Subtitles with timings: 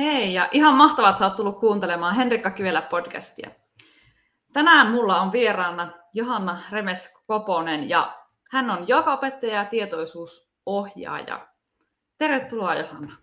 [0.00, 3.50] Hei ja ihan mahtavaa, että sä oot tullut kuuntelemaan Henrikka Kivelä podcastia.
[4.52, 8.18] Tänään mulla on vieraana Johanna Remes Koponen ja
[8.50, 11.48] hän on joogaopettaja ja tietoisuusohjaaja.
[12.18, 13.16] Tervetuloa Johanna.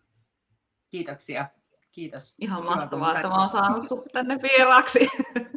[0.89, 1.47] Kiitoksia.
[1.91, 2.35] Kiitos.
[2.39, 5.09] Ihan Kiva, mahtavaa, että mä oon saanut sinut tänne vieraaksi.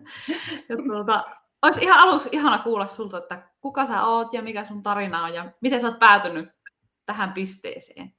[0.68, 1.25] ja tuota,
[1.62, 5.34] olisi ihan aluksi ihana kuulla sulta, että kuka sä oot ja mikä sun tarina on
[5.34, 6.48] ja miten sä oot päätynyt
[7.07, 8.14] tähän pisteeseen.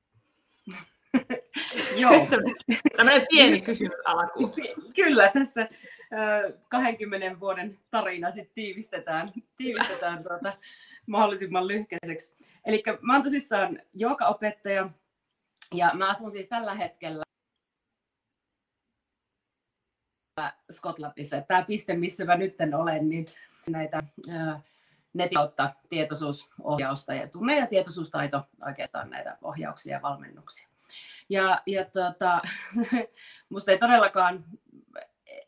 [1.96, 2.28] Joo.
[2.98, 4.54] Tällainen pieni kysymys alkuun.
[4.96, 5.70] Kyllä, tässä
[6.70, 10.58] 20 vuoden tarina sitten tiivistetään, tiivistetään tuota,
[11.08, 12.36] mahdollisimman lyhkäiseksi.
[12.66, 13.82] Eli mä oon tosissaan
[14.30, 14.90] opettaja
[15.74, 17.24] ja mä asun siis tällä hetkellä
[20.72, 21.42] Skotlannissa.
[21.42, 23.26] Tämä piste, missä mä nyt olen, niin
[23.70, 24.04] näitä
[25.14, 30.71] netin kautta tietoisuusohjausta ja tunne- ja tietoisuustaito oikeastaan näitä ohjauksia ja valmennuksia.
[31.30, 32.42] Ja, ja tota,
[33.50, 34.46] musta ei todellakaan,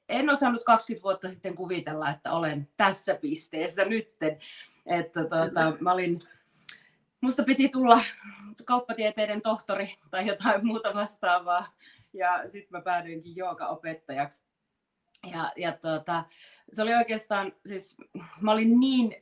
[0.10, 4.40] en osannut 20 vuotta sitten kuvitella, että olen tässä pisteessä nytten.
[4.86, 6.24] Että tota, mä olin,
[7.22, 8.02] musta piti tulla
[8.66, 11.68] kauppatieteiden tohtori tai jotain muuta vastaavaa.
[12.14, 13.36] Ja sitten mä päädyinkin
[13.70, 14.44] opettajaksi.
[15.32, 16.24] Ja, ja tota,
[16.74, 17.98] se oli oikeastaan, siis
[18.42, 19.16] mä olin niin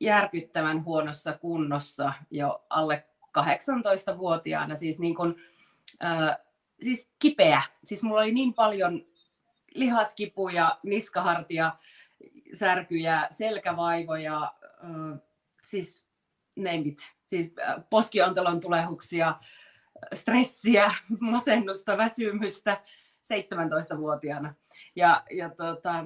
[0.00, 3.06] järkyttävän huonossa kunnossa jo alle
[3.42, 5.34] 18-vuotiaana, siis, niin kuin,
[6.04, 6.36] äh,
[6.82, 7.62] siis kipeä.
[7.84, 9.06] Siis mulla oli niin paljon
[9.74, 11.72] lihaskipuja, niskahartia,
[12.52, 15.20] särkyjä, selkävaivoja, äh,
[15.64, 16.02] siis
[16.56, 17.54] neimit, siis
[17.90, 19.34] poskiontelon tulehuksia,
[20.14, 22.80] stressiä, masennusta, väsymystä
[23.34, 24.54] 17-vuotiaana.
[24.96, 26.04] Ja, ja, tota,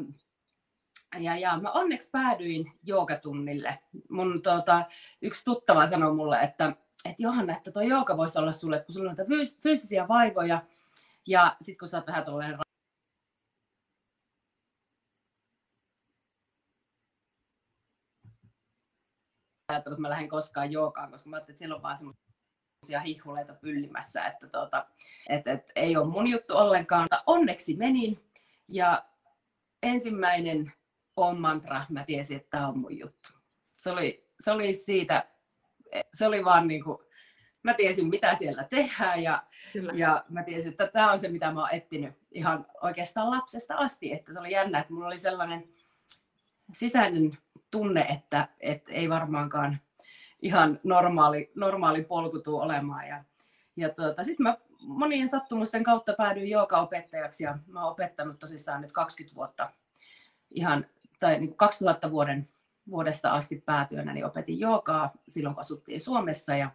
[1.18, 3.78] ja, ja mä onneksi päädyin joogatunnille.
[4.10, 4.84] Mun tota,
[5.22, 6.72] yksi tuttava sanoi mulle, että
[7.04, 10.62] että Johanna, että tuo jooga voisi olla sulle, että kun sulla on näitä fyysisiä vaivoja,
[11.26, 12.58] ja sitten kun sä oot vähän tuollainen
[19.78, 24.26] että mä lähden koskaan joogaan, koska mä ajattelin, että siellä on vaan semmoisia hihuleita pyllimässä,
[24.26, 24.86] että tota,
[25.28, 27.02] et, et, ei ole mun juttu ollenkaan.
[27.02, 28.30] Mutta onneksi menin
[28.68, 29.04] ja
[29.82, 30.72] ensimmäinen
[31.16, 33.28] on mantra, mä tiesin, että tämä on mun juttu.
[33.76, 35.31] Se oli, se oli siitä
[36.14, 36.98] se oli vaan niin kuin,
[37.62, 39.42] mä tiesin mitä siellä tehdään ja,
[39.94, 44.12] ja mä tiesin, että tämä on se mitä mä oon etsinyt ihan oikeastaan lapsesta asti,
[44.12, 45.68] että se oli jännä, että mulla oli sellainen
[46.72, 47.38] sisäinen
[47.70, 49.78] tunne, että, että ei varmaankaan
[50.42, 53.24] ihan normaali, normaali polku tuu olemaan ja,
[53.76, 58.92] ja tuota, sitten mä monien sattumusten kautta päädyin opettajaksi ja mä oon opettanut tosissaan nyt
[58.92, 59.70] 20 vuotta
[60.50, 60.86] ihan,
[61.20, 62.48] tai niin 2000 vuoden
[62.90, 66.56] vuodesta asti päätyönä niin opetin joogaa silloin, kun asuttiin Suomessa.
[66.56, 66.70] Ja,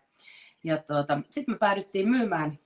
[0.64, 2.60] ja tuota, sitten me päädyttiin myymään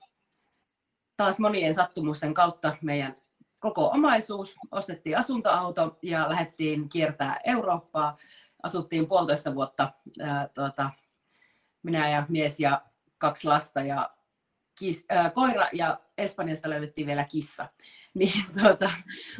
[1.17, 3.15] taas monien sattumusten kautta meidän
[3.59, 4.55] koko omaisuus.
[4.71, 8.17] Ostettiin asuntoauto ja lähdettiin kiertää Eurooppaa.
[8.63, 10.89] Asuttiin puolitoista vuotta ää, tuota,
[11.83, 12.81] minä ja mies ja
[13.17, 14.09] kaksi lasta ja
[14.75, 17.67] kis, äh, koira ja Espanjasta löydettiin vielä kissa.
[18.13, 18.91] Niin tuota,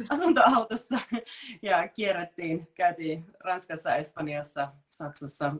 [0.08, 0.98] asuntoautossa
[1.62, 5.54] ja kierrettiin, käytiin Ranskassa, Espanjassa, Saksassa,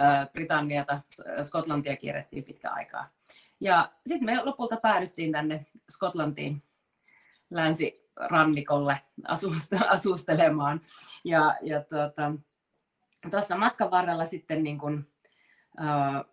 [0.00, 1.00] äh, Britanniata,
[1.42, 3.08] Skotlantia kierrettiin pitkä aikaa.
[3.60, 6.62] Ja sitten me lopulta päädyttiin tänne Skotlantiin
[7.50, 9.00] länsirannikolle
[9.88, 10.80] asustelemaan.
[11.24, 12.32] Ja, ja tuota,
[13.30, 15.06] tuossa matkan varrella sitten niin kun,
[15.80, 16.24] äh,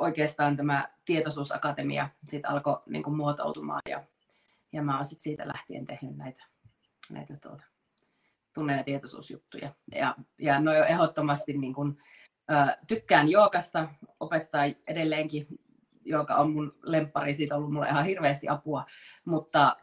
[0.00, 4.04] oikeastaan tämä tietoisuusakatemia sit alkoi niin muotoutumaan ja,
[4.72, 6.44] ja mä oon sit siitä lähtien tehnyt näitä,
[7.12, 7.64] näitä tuota,
[8.54, 9.74] tunne- ja tietoisuusjuttuja.
[9.94, 11.96] Ja, ja no jo ehdottomasti niin kuin,
[12.50, 13.88] ä, tykkään jookasta,
[14.20, 15.46] opettaa edelleenkin,
[16.04, 18.84] joka on mun lemppari, siitä on ollut mulle ihan hirveästi apua,
[19.24, 19.76] mutta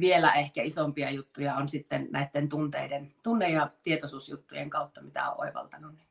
[0.00, 5.96] vielä ehkä isompia juttuja on sitten näiden tunteiden, tunne- ja tietoisuusjuttujen kautta, mitä olen oivaltanut.
[5.96, 6.08] Niin,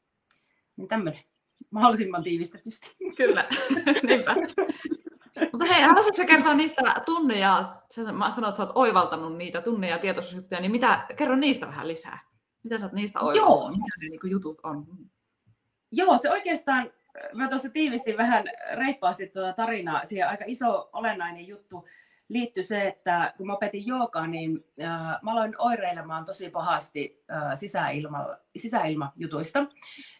[0.76, 1.24] niin tämmöinen
[1.72, 2.96] mahdollisimman tiivistetysti.
[3.16, 3.46] Kyllä,
[4.08, 4.36] niinpä.
[5.52, 7.82] Mutta hei, haluaisitko kertoa niistä tunne ja,
[8.14, 11.88] mä sanoit, että sä oot oivaltanut niitä tunne- ja tietoisuusjuttuja, niin mitä, kerro niistä vähän
[11.88, 12.20] lisää.
[12.64, 13.60] Mitä sä oot niistä oivaltanut?
[13.60, 13.70] Joo.
[13.72, 14.88] Mitä ne niin jutut on?
[15.92, 16.92] Joo, se oikeastaan,
[17.34, 18.44] mä tuossa tiivistin vähän
[18.74, 21.88] reippaasti tuota tarinaa, siihen aika iso olennainen juttu
[22.30, 27.56] liittyi se, että kun mä opetin joogaa, niin äh, mä aloin oireilemaan tosi pahasti äh,
[27.56, 29.66] sisäilma, sisäilmajutuista.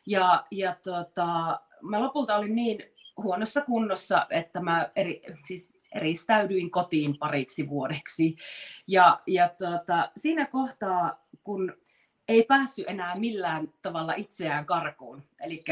[0.06, 2.84] Ja, ja tota, mä lopulta olin niin
[3.18, 8.36] huonossa kunnossa, että mä eri, siis eristäydyin kotiin pariksi vuodeksi.
[8.88, 11.78] Ja, ja tota, siinä kohtaa, kun
[12.28, 15.64] ei päässyt enää millään tavalla itseään karkuun, eli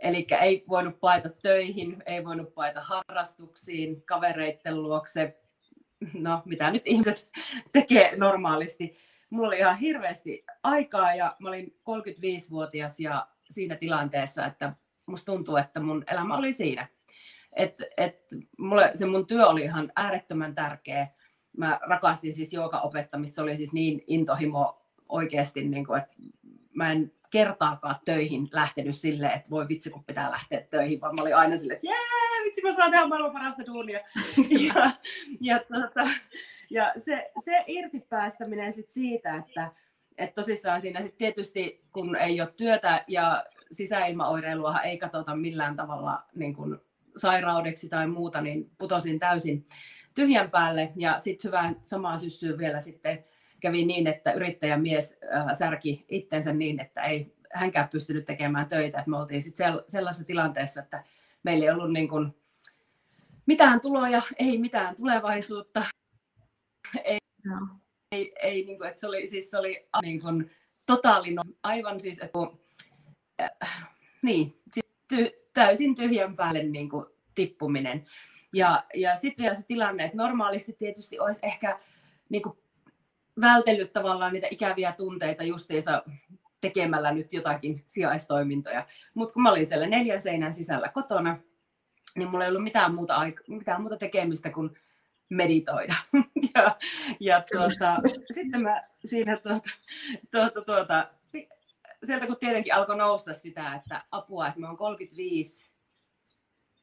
[0.00, 5.34] Eli ei voinut paita töihin, ei voinut paita harrastuksiin, kavereitten luokse,
[6.14, 7.30] no mitä nyt ihmiset
[7.72, 8.94] tekee normaalisti.
[9.30, 14.72] Mulla oli ihan hirveästi aikaa ja mä olin 35-vuotias ja siinä tilanteessa, että
[15.06, 16.88] musta tuntuu, että mun elämä oli siinä.
[17.56, 18.18] Et, et
[18.58, 21.08] mulle se mun työ oli ihan äärettömän tärkeä.
[21.56, 22.50] Mä rakastin siis
[22.82, 26.16] opettamista, se oli siis niin intohimo oikeasti, niin kuin, että
[26.74, 31.22] mä en kertaakaan töihin lähtenyt silleen, että voi vitsi kun pitää lähteä töihin, vaan mä
[31.22, 34.00] olin aina silleen, että jee, vitsi mä saan tehdä maailman parasta duunia.
[34.74, 34.90] ja,
[35.40, 36.10] ja, tuota,
[36.70, 39.72] ja se, se irtipäästäminen sit siitä, että
[40.18, 46.22] et tosissaan siinä sit tietysti kun ei ole työtä ja sisäilmaoireilua ei katsota millään tavalla
[46.34, 46.80] niin kun
[47.16, 49.66] sairaudeksi tai muuta, niin putosin täysin
[50.14, 53.24] tyhjän päälle ja sitten hyvään samaan syssyyn vielä sitten
[53.62, 59.00] kävi niin, että yrittäjämies äh, särki itsensä niin, että ei hänkään pystynyt tekemään töitä.
[59.00, 61.04] Et me oltiin sitten sellaisessa tilanteessa, että
[61.42, 62.32] meillä ei ollut niin kuin
[63.46, 65.84] mitään tuloja, ei mitään tulevaisuutta.
[67.04, 67.68] Ei, no.
[68.12, 70.50] ei, ei niin kuin, että se oli, siis se oli niin kuin,
[70.86, 72.38] totaalinen, aivan siis, että
[73.62, 73.88] äh,
[74.22, 78.06] niin, siis ty, täysin tyhjän päälle niin kuin, tippuminen.
[78.52, 81.78] Ja, ja sitten vielä se tilanne, että normaalisti tietysti olisi ehkä
[82.28, 82.58] niin kuin,
[83.40, 86.02] vältellyt tavallaan niitä ikäviä tunteita justiinsa
[86.60, 88.86] tekemällä nyt jotakin sijaistoimintoja.
[89.14, 91.38] Mutta kun mä olin siellä neljän seinän sisällä kotona,
[92.16, 94.70] niin mulla ei ollut mitään muuta, aik- mitään muuta tekemistä kuin
[95.28, 95.94] meditoida.
[96.54, 96.76] ja
[97.20, 97.96] ja tuota,
[98.34, 99.70] sitten mä siinä tuota,
[100.30, 101.08] tuota, tuota,
[102.04, 105.70] sieltä kun tietenkin alkoi nousta sitä, että apua, että mä oon 35,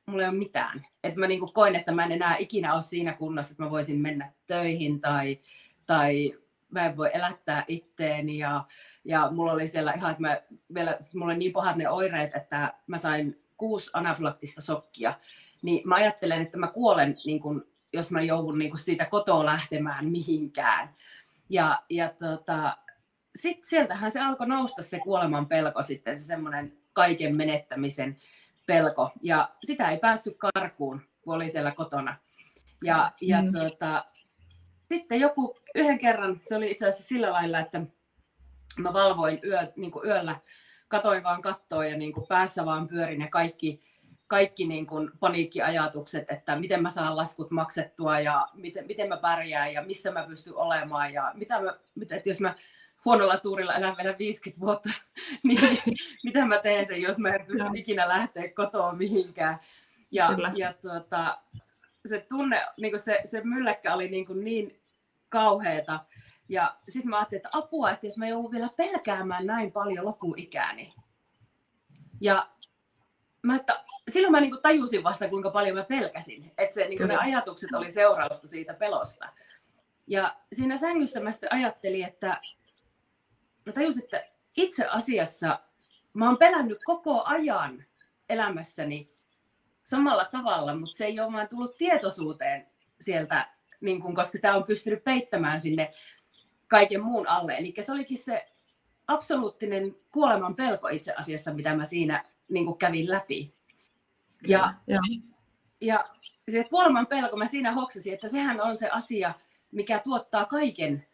[0.05, 0.85] mulla ei ole mitään.
[1.03, 4.01] Että mä niin koin, että mä en enää ikinä ole siinä kunnossa, että mä voisin
[4.01, 5.39] mennä töihin tai
[5.89, 6.33] tai
[6.69, 8.65] mä en voi elättää itteeni ja,
[9.05, 10.41] ja mulla oli siellä ihan, että mä,
[10.73, 15.13] vielä, mulla oli niin pahat ne oireet, että mä sain kuusi anafylaktista sokkia,
[15.61, 19.45] niin mä ajattelen, että mä kuolen, niin kun, jos mä joudun niin kun siitä kotoa
[19.45, 20.95] lähtemään mihinkään.
[21.49, 22.77] Ja, ja tota,
[23.35, 28.17] sitten sieltähän se alkoi nousta se kuoleman pelko sitten, se semmoinen kaiken menettämisen
[28.65, 29.11] pelko.
[29.21, 32.15] Ja sitä ei päässyt karkuun, kun oli siellä kotona.
[32.83, 33.51] Ja, ja mm.
[33.51, 34.05] tota,
[34.89, 37.81] sitten joku yhden kerran, se oli itse asiassa sillä lailla, että
[38.77, 40.35] mä valvoin yö, niin kuin yöllä,
[40.89, 43.81] katoin vaan kattoa ja niin kuin päässä vaan pyörin ja kaikki,
[44.27, 49.73] kaikki niin kuin paniikkiajatukset, että miten mä saan laskut maksettua ja miten, miten mä pärjään
[49.73, 52.55] ja missä mä pystyn olemaan ja mitä mä, että jos mä
[53.05, 54.89] huonolla tuurilla elän vielä 50 vuotta,
[55.43, 55.79] niin
[56.25, 59.59] mitä mä teen sen, jos mä en pysty ikinä lähteä kotoa mihinkään.
[60.11, 61.37] Ja, ja tuota,
[62.05, 64.81] se tunne, niin se, se mylläkkä oli niin, kuin niin
[65.29, 65.99] kauheeta.
[66.49, 70.93] Ja sitten mä ajattelin, että apua, että jos mä joudun vielä pelkäämään näin paljon lopuikääni.
[72.21, 72.49] Ja
[73.41, 76.51] mä, että silloin mä niin kuin tajusin vasta, kuinka paljon mä pelkäsin.
[76.57, 79.29] Että se, niin kuin ne ajatukset oli seurausta siitä pelosta.
[80.07, 82.41] Ja siinä sängyssä mä sitten ajattelin, että
[83.65, 84.23] mä tajusin, että
[84.57, 85.59] itse asiassa
[86.13, 87.85] mä oon pelännyt koko ajan
[88.29, 89.13] elämässäni
[89.83, 92.67] samalla tavalla, mutta se ei ole vaan tullut tietoisuuteen
[93.01, 93.47] sieltä,
[93.81, 95.93] niin kun, koska tämä on pystynyt peittämään sinne
[96.67, 97.57] kaiken muun alle.
[97.57, 98.45] Eli se olikin se
[99.07, 103.53] absoluuttinen kuoleman pelko itse asiassa, mitä mä siinä niin kuin kävin läpi.
[104.47, 104.99] Ja, ja.
[105.81, 106.09] ja
[106.51, 109.33] se kuoleman pelko, mä siinä hoksasin, että sehän on se asia,
[109.71, 111.05] mikä tuottaa kaiken,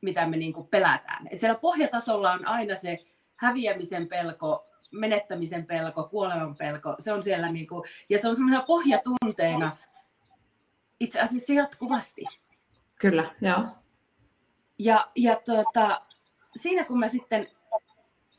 [0.00, 1.28] mitä me niin kuin pelätään.
[1.30, 2.98] Et siellä pohjatasolla on aina se
[3.36, 8.62] häviämisen pelko, menettämisen pelko, kuoleman pelko, se on siellä niin kuin, ja se on semmoisena
[8.62, 9.76] pohjatunteena
[11.00, 12.24] itse asiassa jatkuvasti.
[12.94, 13.64] Kyllä, joo.
[14.78, 16.02] Ja, ja tuota,
[16.56, 17.46] siinä kun mä sitten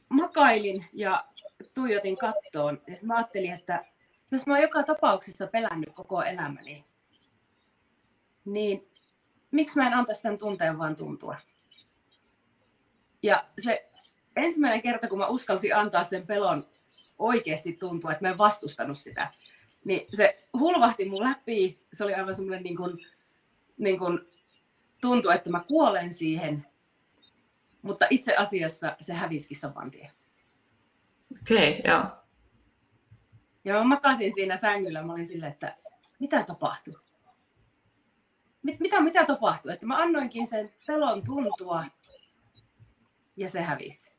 [0.10, 1.26] makailin ja
[1.74, 3.86] tuijotin kattoon, ja mä ajattelin, että
[4.32, 6.86] jos mä oon joka tapauksessa pelännyt koko elämäni,
[8.46, 8.90] niin
[9.52, 11.38] miksi mä en antaisi tämän tunteen vaan tuntua?
[13.24, 13.90] Ja se
[14.36, 16.66] ensimmäinen kerta, kun mä uskalsin antaa sen pelon
[17.20, 19.34] oikeasti tuntua, että mä en vastustanut sitä,
[19.90, 21.80] niin se hulvahti mun läpi.
[21.94, 23.06] Se oli aivan semmoinen niin kuin,
[23.78, 24.20] niin kuin
[25.02, 26.64] tuntui, että mä kuolen siihen,
[27.82, 30.12] mutta itse asiassa se hävisi saman tien.
[31.42, 32.06] Okei, okay, joo.
[33.66, 35.78] Ja mä makasin siinä sängyllä, mä olin silleen, että
[36.20, 36.96] mitä tapahtui?
[38.64, 39.74] Mit, mitä, mitä tapahtui?
[39.74, 41.86] Että mä annoinkin sen pelon tuntua
[43.38, 44.12] ja se hävisi.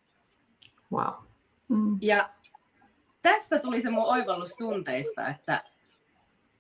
[0.93, 1.15] Wow.
[1.69, 1.99] Mm.
[2.01, 2.31] Ja
[3.23, 5.65] tästä tuli se mun oivallus tunteista, että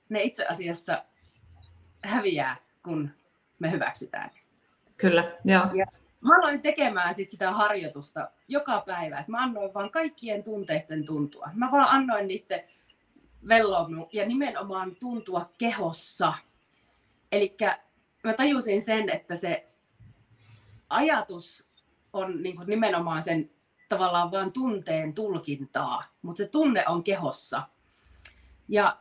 [0.09, 1.05] ne itse asiassa
[2.05, 3.11] häviää, kun
[3.59, 4.31] me hyväksytään.
[4.97, 5.67] Kyllä, joo.
[5.75, 5.87] Ja
[6.21, 11.50] mä aloin tekemään sit sitä harjoitusta joka päivä, että mä annoin vaan kaikkien tunteiden tuntua.
[11.55, 12.64] Mä vaan annoin niiden
[13.49, 16.33] vellonut ja nimenomaan tuntua kehossa.
[17.33, 17.57] Eli
[18.25, 19.69] mä tajusin sen, että se
[20.88, 21.64] ajatus
[22.12, 23.50] on niin kuin nimenomaan sen
[23.91, 27.63] tavallaan vain tunteen tulkintaa, mutta se tunne on kehossa.
[28.69, 28.97] Ja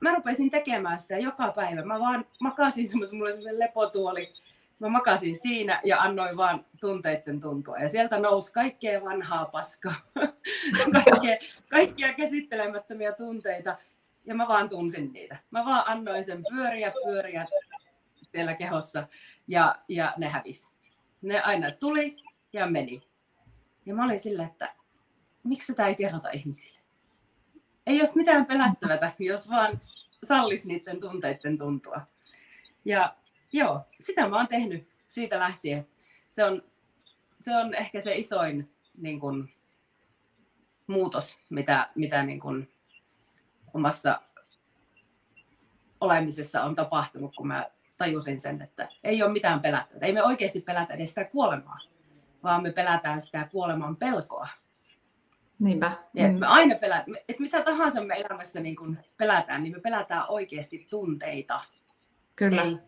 [0.00, 1.84] mä rupesin tekemään sitä joka päivä.
[1.84, 4.32] Mä vaan makasin semmoisen, mulla semmoisen lepotuoli.
[4.78, 7.78] Mä makasin siinä ja annoin vaan tunteiden tuntua.
[7.78, 9.94] Ja sieltä nousi kaikkea vanhaa paskaa,
[11.04, 11.36] kaikkea,
[11.70, 13.76] kaikkia käsittelemättömiä tunteita.
[14.24, 15.36] Ja mä vaan tunsin niitä.
[15.50, 17.46] Mä vaan annoin sen pyöriä, pyöriä
[18.32, 19.08] siellä kehossa
[19.48, 20.68] ja, ja ne hävisi.
[21.22, 22.16] Ne aina tuli
[22.52, 23.09] ja meni.
[23.86, 24.74] Ja mä olin silleen, että
[25.44, 26.78] miksi sitä ei kerrota ihmisille?
[27.86, 29.78] Ei olisi mitään pelättävätä, jos vaan
[30.24, 32.00] sallisi niiden tunteiden tuntua.
[32.84, 33.16] Ja
[33.52, 35.88] joo, sitä mä oon tehnyt siitä lähtien.
[36.30, 36.62] Se on,
[37.40, 39.48] se on ehkä se isoin niin kun,
[40.86, 42.68] muutos, mitä, mitä niin kun,
[43.74, 44.20] omassa
[46.00, 50.06] olemisessa on tapahtunut, kun mä tajusin sen, että ei ole mitään pelättävää.
[50.06, 51.78] Ei me oikeasti pelätä edes sitä kuolemaa,
[52.42, 54.48] vaan me pelätään sitä kuoleman pelkoa.
[55.58, 55.92] Niinpä.
[56.14, 56.38] Ja mm.
[56.38, 60.86] me aina pelätään, että mitä tahansa me elämässä niin kun pelätään, niin me pelätään oikeasti
[60.90, 61.60] tunteita.
[62.36, 62.62] Kyllä.
[62.62, 62.78] Ei,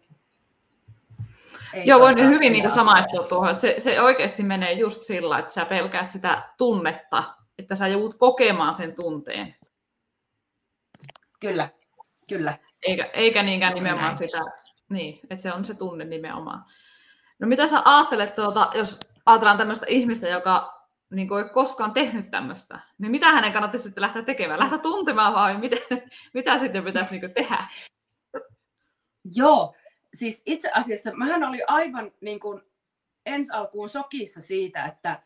[1.74, 5.52] ei Joo, voin hyvin niin samaistua tuohon, että se, se oikeasti menee just sillä, että
[5.52, 7.24] sä pelkäät sitä tunnetta,
[7.58, 9.54] että sä joudut kokemaan sen tunteen.
[11.40, 11.68] Kyllä,
[12.28, 12.58] kyllä.
[12.82, 14.18] Eikä, eikä niinkään nimenomaan näin.
[14.18, 14.38] sitä,
[14.88, 16.64] niin, että se on se tunne nimenomaan.
[17.38, 22.30] No mitä sä ajattelet, tuota, jos ajatellaan tämmöistä ihmistä, joka niin kuin ei koskaan tehnyt
[22.30, 24.60] tämmöistä, niin mitä hänen kannattaisi sitten lähteä tekemään?
[24.60, 25.76] Lähteä tuntemaan vai mitä,
[26.34, 27.66] mitä sitten pitäisi niin tehdä?
[29.34, 29.74] Joo,
[30.14, 32.62] siis itse asiassa mähän oli aivan niin kuin
[33.26, 35.22] ensi alkuun sokissa siitä, että,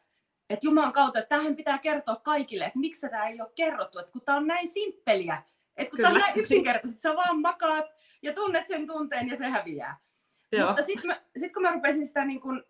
[0.50, 4.12] että Jumalan kautta, että tähän pitää kertoa kaikille, että miksi tätä ei ole kerrottu, että
[4.12, 5.42] kun tämä on näin simppeliä,
[5.76, 7.86] että kun tämä on näin yksinkertaisesti, sä vaan makaat
[8.22, 9.96] ja tunnet sen tunteen ja se häviää.
[10.52, 10.66] Joo.
[10.66, 12.64] Mutta sitten sit kun mä rupesin sitä niin kun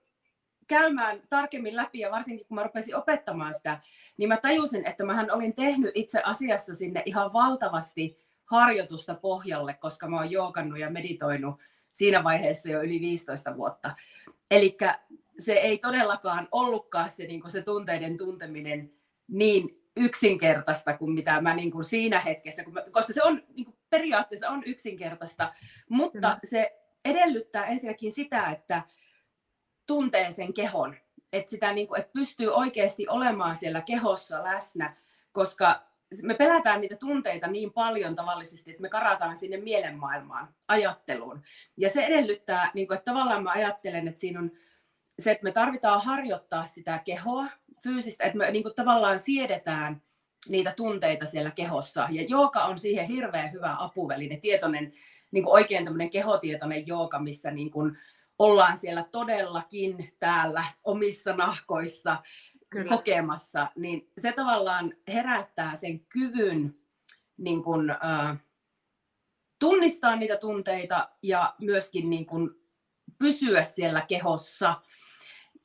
[0.67, 3.81] käymään tarkemmin läpi ja varsinkin kun mä rupesin opettamaan sitä,
[4.17, 10.09] niin mä tajusin, että mähän olin tehnyt itse asiassa sinne ihan valtavasti harjoitusta pohjalle, koska
[10.09, 11.61] mä oon joogannut ja meditoinut
[11.93, 13.95] siinä vaiheessa jo yli 15 vuotta.
[14.51, 14.77] Eli
[15.39, 18.93] se ei todellakaan ollutkaan se, niin se tunteiden tunteminen
[19.29, 23.65] niin yksinkertaista kuin mitä mä niin kuin siinä hetkessä, kun mä, koska se on niin
[23.65, 25.53] kuin periaatteessa on yksinkertaista,
[25.89, 26.39] mutta Kyllä.
[26.45, 28.83] se edellyttää ensinnäkin sitä, että
[29.87, 30.97] tuntee sen kehon,
[31.33, 34.97] että, sitä niin kuin, että pystyy oikeasti olemaan siellä kehossa läsnä,
[35.33, 35.83] koska
[36.23, 41.43] me pelätään niitä tunteita niin paljon tavallisesti, että me karataan sinne mielenmaailmaan, ajatteluun.
[41.77, 44.51] Ja se edellyttää, niin kuin, että tavallaan mä ajattelen, että siinä on
[45.19, 47.47] se, että me tarvitaan harjoittaa sitä kehoa,
[47.83, 50.03] fyysistä, että me niin kuin, tavallaan siedetään
[50.49, 52.09] niitä tunteita siellä kehossa.
[52.11, 54.93] Ja jooga on siihen hirveän hyvä apuväline, tietoinen,
[55.31, 57.99] niin kuin oikein tämmöinen kehotietoinen jooga, missä niin kuin
[58.39, 62.23] ollaan siellä todellakin täällä omissa nahkoissa
[62.71, 62.89] Kyllä.
[62.89, 66.75] kokemassa, niin se tavallaan herättää sen kyvyn
[67.37, 68.39] niin kuin, äh,
[69.59, 72.51] tunnistaa niitä tunteita ja myöskin niin kuin,
[73.19, 74.75] pysyä siellä kehossa.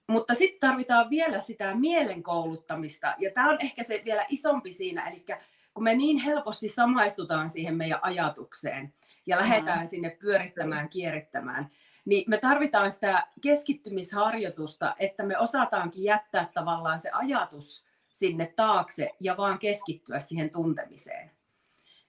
[0.08, 5.26] Mutta sitten tarvitaan vielä sitä mielenkouluttamista, ja tämä on ehkä se vielä isompi siinä, eli
[5.74, 8.94] kun me niin helposti samaistutaan siihen meidän ajatukseen
[9.26, 9.88] ja lähdetään mm.
[9.88, 11.70] sinne pyörittämään, kierittämään,
[12.06, 19.38] niin me tarvitaan sitä keskittymisharjoitusta, että me osataankin jättää tavallaan se ajatus sinne taakse ja
[19.38, 21.32] vaan keskittyä siihen tuntemiseen.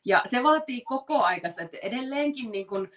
[0.05, 2.89] Ja se vaatii koko aikaista, että edelleenkin niin kun,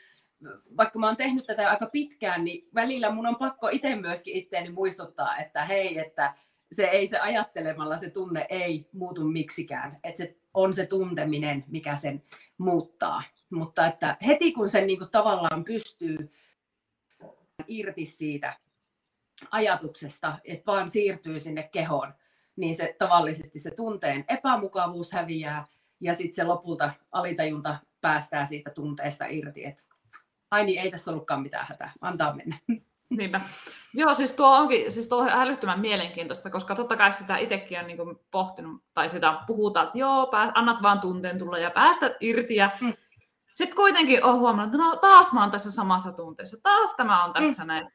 [0.77, 4.69] vaikka mä oon tehnyt tätä aika pitkään, niin välillä mun on pakko itse myöskin itteeni
[4.69, 6.35] muistuttaa, että hei, että
[6.71, 11.95] se ei se ajattelemalla se tunne ei muutu miksikään, että se on se tunteminen, mikä
[11.95, 12.23] sen
[12.57, 13.23] muuttaa.
[13.49, 16.33] Mutta että heti kun sen niin kuin tavallaan pystyy
[17.67, 18.53] irti siitä
[19.51, 22.13] ajatuksesta, että vaan siirtyy sinne kehoon,
[22.55, 25.65] niin se tavallisesti se tunteen epämukavuus häviää
[25.99, 29.83] ja sitten se lopulta alitajunta päästää siitä tunteesta irti, että
[30.51, 32.57] ai niin, ei tässä ollutkaan mitään hätää, antaa mennä.
[33.09, 33.41] Niinpä.
[33.93, 37.87] Joo, siis tuo onkin siis tuo on älyttömän mielenkiintoista, koska totta kai sitä itsekin on
[37.87, 42.55] niin pohtinut, tai sitä puhutaan, että joo, pää, annat vaan tunteen tulla ja päästä irti,
[42.55, 42.93] ja mm.
[43.55, 47.33] Sitten kuitenkin on huomannut, että no taas mä oon tässä samassa tunteessa, taas tämä on
[47.33, 47.67] tässä mm.
[47.67, 47.89] näin.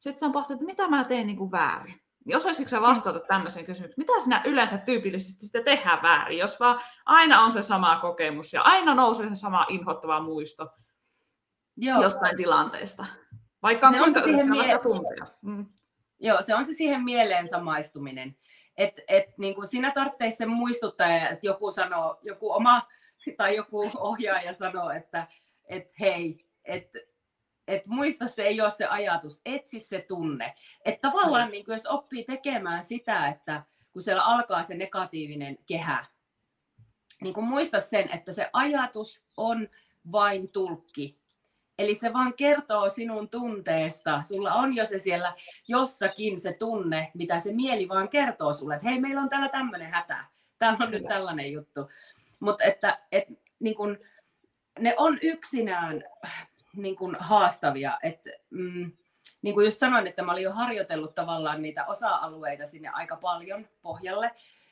[0.00, 2.00] Sitten se on pohtinut, että mitä mä teen niin kuin väärin.
[2.24, 3.24] Niin osaisitko sä vastata mm.
[3.28, 7.96] tämmöiseen kysymykseen, mitä sinä yleensä tyypillisesti sitä tehdään väärin, jos vaan aina on se sama
[7.96, 10.70] kokemus ja aina nousee se sama inhottava muisto
[11.76, 12.02] Joo.
[12.02, 13.06] jostain tilanteesta?
[13.62, 15.26] Vaikka on se on se siihen mie- tunteja.
[15.42, 15.66] Mm.
[16.18, 18.36] Joo, se on se siihen mieleen samaistuminen.
[18.76, 22.82] Et, et, niin kuin sinä tarvitsisi sen muistuttaa, että joku sanoo, joku oma
[23.38, 25.26] tai joku ohjaaja sanoo, että
[25.68, 26.98] et, hei, että
[27.68, 30.54] et muista se ei ole se ajatus, etsi se tunne.
[30.84, 33.62] Että tavallaan niin jos oppii tekemään sitä, että
[33.92, 36.04] kun siellä alkaa se negatiivinen kehä,
[37.22, 39.68] niin kun muista sen, että se ajatus on
[40.12, 41.18] vain tulkki.
[41.78, 44.22] Eli se vaan kertoo sinun tunteesta.
[44.22, 45.34] Sulla on jo se siellä
[45.68, 49.90] jossakin se tunne, mitä se mieli vaan kertoo sulle, että hei, meillä on täällä tämmöinen
[49.92, 50.24] hätä.
[50.58, 50.98] Täällä on Kyllä.
[50.98, 51.80] nyt tällainen juttu.
[52.40, 53.24] Mutta että et,
[53.60, 53.98] niin kun,
[54.78, 56.04] ne on yksinään
[56.76, 57.98] niin kun haastavia.
[58.02, 58.92] Et, mm,
[59.42, 63.68] niin kuin just sanoin, että mä olin jo harjoitellut tavallaan niitä osa-alueita sinne aika paljon
[63.82, 64.30] pohjalle.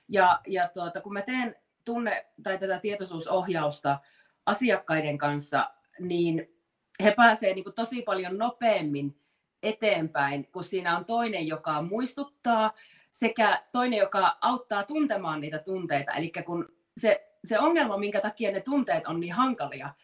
[0.08, 3.98] Ja, ja tuota, kun mä teen tunne- tai tätä tietoisuusohjausta
[4.46, 6.56] asiakkaiden kanssa, niin
[7.02, 9.18] he pääsevät niin tosi paljon nopeammin
[9.62, 12.72] eteenpäin, kun siinä on toinen, joka muistuttaa,
[13.12, 16.12] sekä toinen, joka auttaa tuntemaan niitä tunteita.
[16.12, 19.94] Eli kun se, se ongelma, minkä takia ne tunteet on niin hankalia,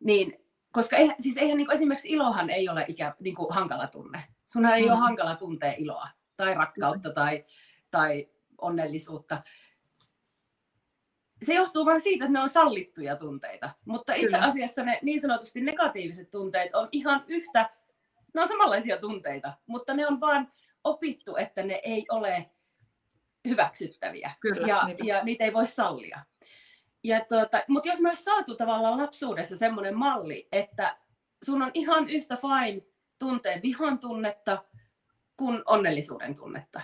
[0.00, 3.86] niin koska eihän, siis eihän niin kuin esimerkiksi ilohan ei ole ikä, niin kuin hankala
[3.86, 4.24] tunne.
[4.46, 4.90] Sunhan ei mm.
[4.90, 7.44] ole hankala tuntea iloa tai rakkautta tai,
[7.90, 8.28] tai
[8.58, 9.42] onnellisuutta
[11.46, 13.70] se johtuu vain siitä, että ne on sallittuja tunteita.
[13.84, 14.46] Mutta itse Kyllä.
[14.46, 17.70] asiassa ne niin sanotusti negatiiviset tunteet on ihan yhtä,
[18.34, 20.48] ne on samanlaisia tunteita, mutta ne on vain
[20.84, 22.50] opittu, että ne ei ole
[23.48, 26.20] hyväksyttäviä Kyllä, ja, ja niitä ei voi sallia.
[27.04, 30.98] Ja tuota, mutta jos olisi saatu tavallaan lapsuudessa semmoinen malli, että
[31.44, 32.82] sun on ihan yhtä fine
[33.18, 34.64] tunteen vihan tunnetta
[35.36, 36.80] kuin onnellisuuden tunnetta,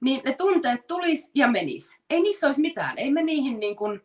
[0.00, 1.98] niin ne tunteet tulis ja menis.
[2.10, 2.98] Ei niissä olisi mitään.
[2.98, 4.00] Ei me niihin niin kuin,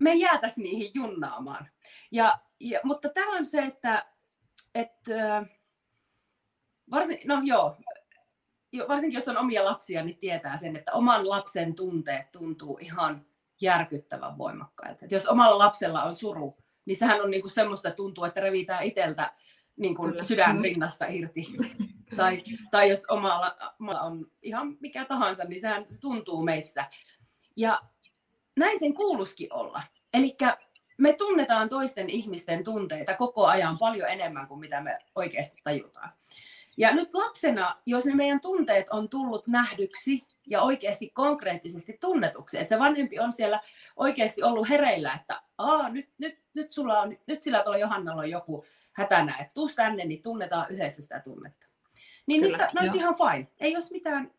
[0.00, 1.70] me jäätäisi niihin junnaamaan.
[2.10, 4.06] Ja, ja, mutta tämä on se, että,
[4.74, 5.46] että
[6.90, 7.76] varsin, no joo,
[8.88, 13.26] varsinkin jos on omia lapsia, niin tietää sen, että oman lapsen tunteet tuntuu ihan
[13.60, 15.04] järkyttävän voimakkailta.
[15.04, 18.84] Että jos omalla lapsella on suru, niin sehän on niin kuin semmoista tuntuu, että revitään
[18.84, 19.32] itseltä
[19.76, 21.46] niin kuin sydän rinnasta irti.
[22.16, 26.84] tai, tai jos omalla, omalla on ihan mikä tahansa, niin sehän se tuntuu meissä.
[27.56, 27.82] Ja
[28.56, 29.82] näin sen kuuluskin olla.
[30.14, 30.36] Eli
[30.98, 36.12] me tunnetaan toisten ihmisten tunteita koko ajan paljon enemmän kuin mitä me oikeasti tajutaan.
[36.76, 42.74] Ja nyt lapsena, jos ne meidän tunteet on tullut nähdyksi ja oikeasti konkreettisesti tunnetuksi, että
[42.74, 43.60] se vanhempi on siellä
[43.96, 48.30] oikeasti ollut hereillä, että Aa, nyt, nyt, nyt, sulla on, nyt sillä tuolla Johannalla on
[48.30, 51.66] joku hätänä, että tuu tänne, niin tunnetaan yhdessä sitä tunnetta.
[52.26, 53.48] Niin Kyllä, niistä, ne olisi ihan fine.
[53.60, 54.30] Ei olisi mitään,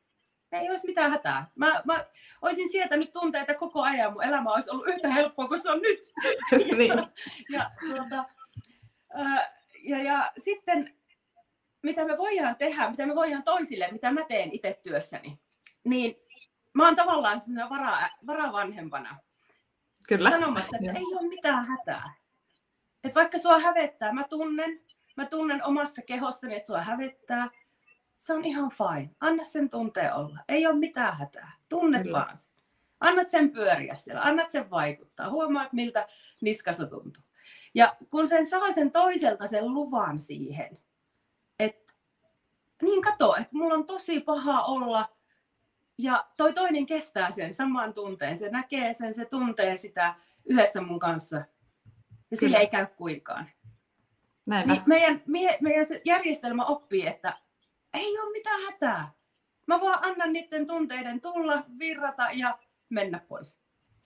[0.51, 1.51] ei olisi mitään hätää.
[1.55, 2.05] Mä, mä
[2.41, 5.99] olisin sietänyt tunteita koko ajan, mun elämä olisi ollut yhtä helppoa kuin se on nyt.
[6.77, 6.93] niin.
[6.97, 7.09] ja,
[7.49, 8.25] ja, tuota,
[9.83, 10.93] ja, ja sitten,
[11.81, 15.39] mitä me voidaan tehdä, mitä me voidaan toisille, mitä mä teen itse työssäni,
[15.83, 16.15] niin
[16.73, 19.17] mä oon tavallaan vara, varavanhempana
[20.07, 20.29] Kyllä.
[20.29, 22.13] sanomassa, että ei ole mitään hätää.
[23.03, 24.81] Et vaikka sua hävettää, mä tunnen,
[25.15, 27.49] mä tunnen omassa kehossani, että sua hävettää,
[28.17, 29.09] se on ihan fine.
[29.19, 30.39] Anna sen tunteen olla.
[30.47, 31.51] Ei ole mitään hätää.
[31.69, 32.19] Tunnet Kyllä.
[32.19, 32.53] vaan sen.
[32.99, 35.29] Annat sen pyöriä siellä, annat sen vaikuttaa.
[35.29, 36.07] Huomaat, miltä
[36.41, 37.23] niskassa tuntuu.
[37.75, 40.77] Ja kun sen saa sen toiselta sen luvan siihen,
[41.59, 41.93] että
[42.81, 45.09] niin kato, että mulla on tosi paha olla
[45.97, 48.37] ja toi toinen kestää sen saman tunteen.
[48.37, 51.41] Se näkee sen, se tuntee sitä yhdessä mun kanssa.
[52.31, 53.49] Ja sille ei käy kuinkaan.
[54.45, 55.21] Niin meidän,
[55.61, 57.37] meidän järjestelmä oppii, että
[57.93, 59.11] ei ole mitään hätää.
[59.67, 63.61] Mä vaan annan niiden tunteiden tulla, virrata ja mennä pois.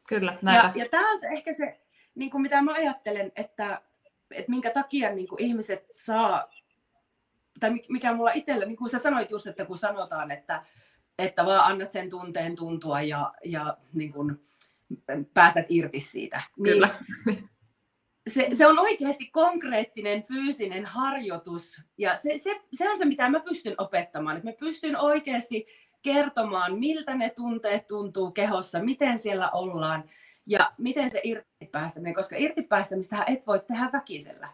[0.09, 0.55] Kyllä, näin.
[0.55, 1.81] Ja, ja tämä on se, ehkä se,
[2.15, 3.81] niin kuin mitä mä ajattelen, että,
[4.31, 6.49] että minkä takia niin kuin ihmiset saa,
[7.59, 10.63] tai mikä mulla itsellä, niin kuin sä sanoit just, että kun sanotaan, että,
[11.19, 14.47] että vaan annat sen tunteen tuntua ja, ja niin kuin
[15.33, 16.41] päästät irti siitä.
[16.63, 16.99] Kyllä.
[17.25, 17.49] Niin,
[18.29, 23.39] se, se on oikeasti konkreettinen fyysinen harjoitus ja se, se, se on se, mitä mä
[23.39, 24.37] pystyn opettamaan.
[24.37, 25.67] Että mä pystyn oikeasti
[26.01, 30.09] kertomaan, miltä ne tunteet tuntuu kehossa, miten siellä ollaan
[30.45, 34.49] ja miten se irtipäästäminen, koska irtipäästämistä et voi tehdä väkisellä.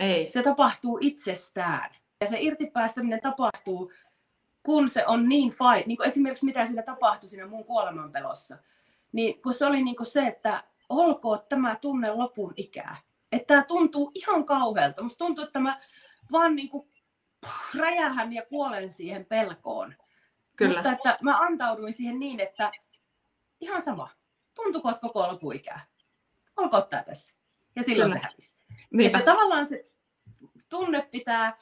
[0.00, 0.30] Ei.
[0.30, 1.90] Se tapahtuu itsestään.
[2.20, 3.92] Ja se irtipäästäminen tapahtuu,
[4.64, 5.84] kun se on niin fine.
[5.86, 8.58] Niin kuin esimerkiksi mitä siinä tapahtui siinä mun kuolemanpelossa.
[9.12, 12.96] Niin kun se oli niin kuin se, että olkoon tämä tunne lopun ikää.
[13.32, 15.02] Että tämä tuntuu ihan kauhealta.
[15.02, 15.80] Musta tuntuu, että mä
[16.32, 16.88] vaan niin kuin
[17.74, 19.94] räjähän ja kuolen siihen pelkoon.
[20.56, 20.74] Kyllä.
[20.74, 22.72] Mutta että mä antauduin siihen niin, että
[23.60, 24.10] ihan sama.
[24.54, 25.86] Tuntuuko, että koko lopuikää?
[26.56, 27.34] Olkoon tämä tässä.
[27.76, 28.20] Ja silloin Kyllä.
[28.20, 28.54] se hävisi.
[29.06, 29.90] Että se, tavallaan se
[30.68, 31.58] tunne pitää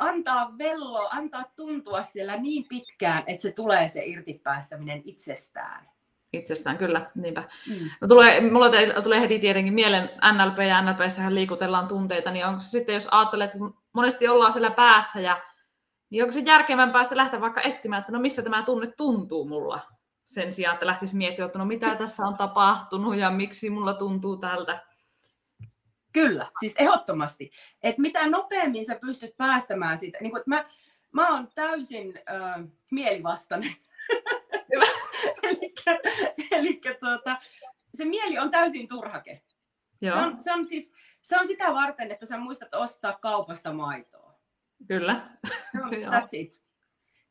[0.00, 5.90] antaa vello, antaa tuntua siellä niin pitkään, että se tulee se irtipäästäminen itsestään.
[6.32, 7.44] Itsestään, kyllä, niinpä.
[7.68, 7.90] Mm.
[8.00, 8.70] No tulee, mulla
[9.02, 13.50] tulee heti tietenkin mieleen NLP ja NLPssähän liikutellaan tunteita, niin onko se sitten, jos ajattelet,
[13.50, 13.58] että
[13.92, 15.40] monesti ollaan siellä päässä ja
[16.10, 19.80] niin onko se järkevämpää sitten lähteä vaikka etsimään, että no missä tämä tunne tuntuu mulla,
[20.24, 24.36] sen sijaan, että lähtisi miettimään, että no mitä tässä on tapahtunut ja miksi mulla tuntuu
[24.36, 24.89] tältä.
[26.12, 27.50] Kyllä, siis ehdottomasti.
[27.82, 30.64] Että mitä nopeammin sä pystyt päästämään siitä, niin että mä,
[31.12, 33.76] mä oon täysin äh, mielivastainen.
[36.50, 37.36] eli tuota,
[37.94, 39.42] se mieli on täysin turhake.
[40.00, 40.16] Joo.
[40.16, 40.92] Se, on, se, on siis,
[41.22, 44.34] se on sitä varten, että sä muistat ostaa kaupasta maitoa.
[44.88, 45.30] Kyllä.
[45.84, 46.62] On, that's it.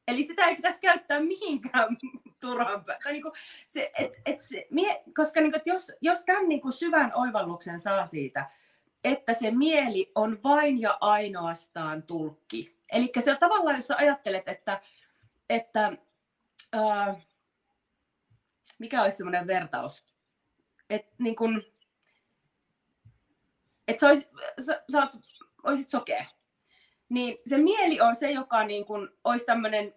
[0.08, 1.98] Eli sitä ei pitäisi käyttää mihinkään
[2.42, 3.24] turhaan tai niin
[3.68, 7.12] se, et, et se, mie, koska niin kuin, että jos, jos tämän niin kuin syvän
[7.16, 8.50] oivalluksen saa siitä,
[9.04, 12.78] että se mieli on vain ja ainoastaan tulkki.
[12.92, 14.82] Eli se tavallaan, jos ajattelet, että,
[15.50, 15.98] että
[16.76, 17.26] äh,
[18.80, 20.06] mikä olisi semmoinen vertaus,
[20.90, 21.64] että niin kun,
[23.88, 24.30] että sä, olis,
[24.66, 25.12] sä, sä oot,
[25.64, 26.26] olisit sokea,
[27.10, 29.94] niin se mieli on se, joka niin kun, olisi tämmöinen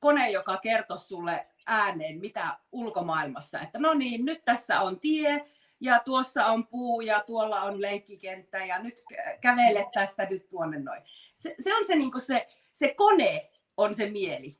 [0.00, 5.46] kone, joka kertoo sulle ääneen, mitä ulkomaailmassa, että no niin, nyt tässä on tie,
[5.80, 8.94] ja tuossa on puu, ja tuolla on leikkikenttä, ja nyt
[9.40, 11.02] kävele tästä nyt tuonne noin.
[11.34, 14.58] Se, se on se, niin se, se kone, on se mieli.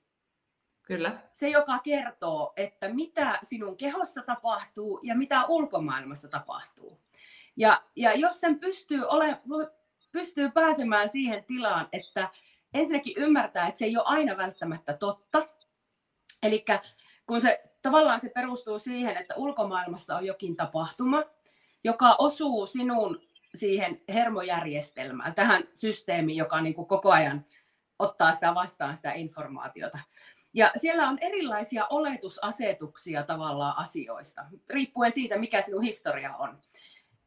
[0.82, 1.22] Kyllä.
[1.32, 7.00] Se, joka kertoo, että mitä sinun kehossa tapahtuu ja mitä ulkomaailmassa tapahtuu.
[7.56, 9.42] Ja, ja jos sen pystyy, ole,
[10.12, 12.28] pystyy pääsemään siihen tilaan, että
[12.74, 15.48] ensinnäkin ymmärtää, että se ei ole aina välttämättä totta.
[16.42, 16.64] Eli
[17.26, 21.22] kun se tavallaan se perustuu siihen, että ulkomaailmassa on jokin tapahtuma,
[21.84, 23.20] joka osuu sinun
[23.54, 27.44] siihen hermojärjestelmään, tähän systeemiin, joka niin kuin koko ajan
[27.98, 29.98] ottaa sitä vastaan sitä informaatiota.
[30.54, 36.58] Ja siellä on erilaisia oletusasetuksia tavallaan asioista, riippuen siitä, mikä sinun historia on.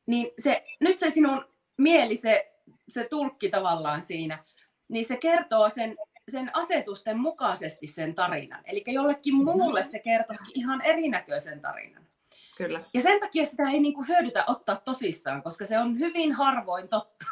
[0.06, 1.46] Niin se, nyt se sinun
[1.78, 2.54] mieli, se,
[2.90, 4.44] se tulkki tavallaan siinä,
[4.88, 5.98] niin se kertoo sen,
[6.32, 8.64] sen asetusten mukaisesti sen tarinan.
[8.66, 12.08] Eli jollekin muulle se kertoisikin ihan erinäköisen tarinan.
[12.58, 12.84] Kyllä.
[12.94, 17.26] Ja sen takia sitä ei niinku hyödytä ottaa tosissaan, koska se on hyvin harvoin totta.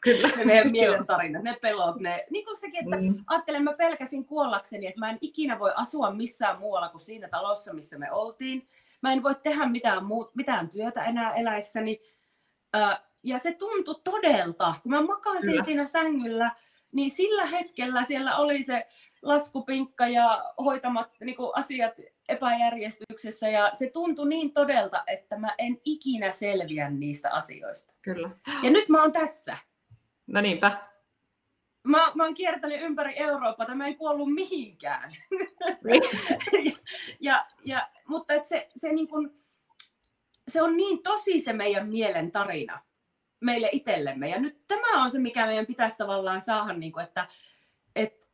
[0.00, 0.28] Kyllä.
[0.36, 3.24] ne meidän mielen tarinat, ne pelot, ne, niin kuin sekin, että mm.
[3.26, 7.72] ajattelen, mä pelkäsin kuollakseni, että mä en ikinä voi asua missään muualla kuin siinä talossa,
[7.72, 8.68] missä me oltiin.
[9.02, 12.00] Mä en voi tehdä mitään, muut, mitään työtä enää eläissäni.
[13.22, 15.64] ja se tuntui todelta, kun mä makasin Kyllä.
[15.64, 16.50] siinä sängyllä,
[16.94, 18.86] niin sillä hetkellä siellä oli se
[19.22, 25.80] laskupinkka ja hoitamat niin kuin asiat epäjärjestyksessä ja se tuntui niin todelta, että mä en
[25.84, 27.92] ikinä selviä niistä asioista.
[28.02, 28.30] Kyllä.
[28.62, 29.58] Ja nyt mä oon tässä.
[30.26, 30.78] No niinpä.
[31.82, 35.12] Mä, mä oon kiertänyt ympäri Eurooppaa, mä en kuollut mihinkään.
[36.60, 36.70] ja,
[37.20, 39.34] ja, ja, mutta et se, se, niin kun,
[40.48, 42.80] se on niin tosi se meidän mielen tarina
[43.44, 44.28] meille itsellemme.
[44.28, 47.26] Ja nyt tämä on se, mikä meidän pitäisi tavallaan saada, niin kuin, että
[47.96, 48.28] et,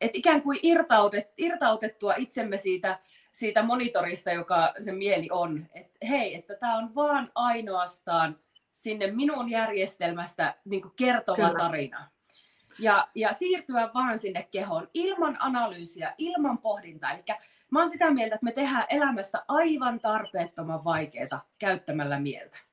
[0.00, 2.98] et ikään kuin irtautet, irtautettua itsemme siitä,
[3.32, 5.66] siitä monitorista, joka se mieli on.
[5.74, 8.34] Että hei, että tämä on vaan ainoastaan
[8.72, 11.58] sinne minun järjestelmästä niin kuin kertova Kyllä.
[11.58, 12.10] tarina.
[12.78, 17.12] Ja, ja siirtyä vaan sinne kehoon ilman analyysiä, ilman pohdintaa.
[17.12, 17.22] Eli
[17.70, 22.65] mä oon sitä mieltä, että me tehdään elämästä aivan tarpeettoman vaikeaa käyttämällä mieltä.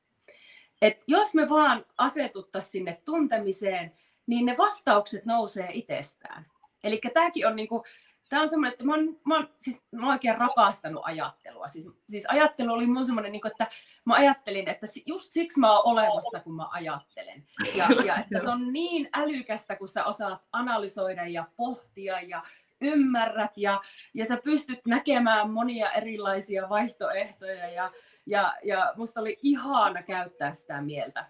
[0.83, 3.91] Et jos me vaan asetuttaisiin sinne tuntemiseen,
[4.27, 6.45] niin ne vastaukset nousee itsestään.
[6.83, 7.83] Eli tämäkin on niinku,
[8.29, 11.67] tämä on semmoinen, että mä oon, mä, oon, siis, mä oon oikein rakastanut ajattelua.
[11.67, 13.67] Siis, siis ajattelu oli mun semmoinen, niin että
[14.05, 17.45] mä ajattelin, että just siksi mä oon olemassa, kun mä ajattelen.
[17.75, 22.43] Ja, ja että se on niin älykästä, kun sä osaat analysoida ja pohtia ja
[22.81, 23.81] ymmärrät ja,
[24.13, 27.91] ja sä pystyt näkemään monia erilaisia vaihtoehtoja ja,
[28.25, 31.25] ja, ja musta oli ihana käyttää sitä mieltä.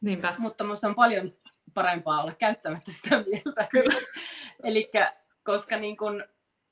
[0.00, 0.34] Niinpä.
[0.38, 1.32] Mutta musta on paljon
[1.74, 3.66] parempaa olla käyttämättä sitä mieltä.
[3.70, 3.94] Kyllä.
[4.64, 4.90] Eli
[5.44, 6.24] koska niin kun,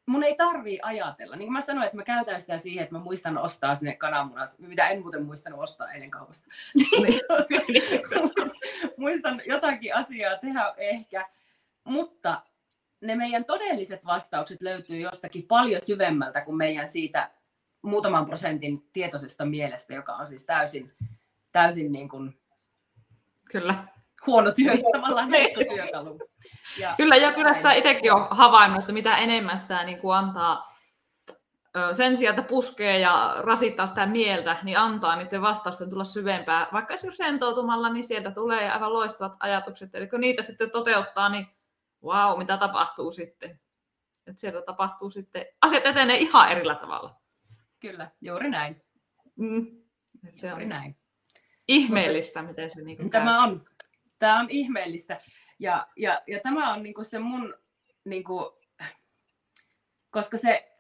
[0.07, 1.37] mun ei tarvii ajatella.
[1.37, 4.59] Niin kuin mä sanoin, että mä käytän sitä siihen, että mä muistan ostaa sinne kananmunat,
[4.59, 6.47] mitä en muuten muistanut ostaa eilen kaupasta.
[7.03, 7.21] Niin,
[8.97, 11.29] muistan jotakin asiaa tehdä ehkä,
[11.85, 12.43] mutta
[13.01, 17.31] ne meidän todelliset vastaukset löytyy jostakin paljon syvemmältä kuin meidän siitä
[17.83, 20.93] muutaman prosentin tietoisesta mielestä, joka on siis täysin,
[21.53, 22.41] täysin niin kuin
[23.51, 23.75] Kyllä.
[24.27, 26.19] huono työ, tavallaan heikko työkalu.
[26.79, 30.71] Ja, kyllä, ja kyllä sitä itsekin on havainnut, että mitä enemmän sitä niin kuin antaa
[31.93, 36.67] sen sijaan, että puskee ja rasittaa sitä mieltä, niin antaa niiden vastausten tulla syvempää.
[36.73, 39.95] Vaikka esimerkiksi rentoutumalla, niin sieltä tulee aivan loistavat ajatukset.
[39.95, 41.47] Eli kun niitä sitten toteuttaa, niin
[42.05, 43.61] wow, mitä tapahtuu sitten.
[44.27, 47.20] Että sieltä tapahtuu sitten, asiat etenee ihan erillä tavalla.
[47.81, 48.83] Kyllä, juuri näin.
[49.37, 49.67] Mm.
[50.33, 50.97] Se juuri on näin.
[51.69, 53.09] ihmeellistä, miten se niinku.
[53.09, 53.65] Tämä on,
[54.19, 55.21] tämä on ihmeellistä.
[55.59, 57.55] Ja, ja, ja tämä on niinku se mun,
[58.05, 58.61] niinku,
[60.11, 60.73] koska se,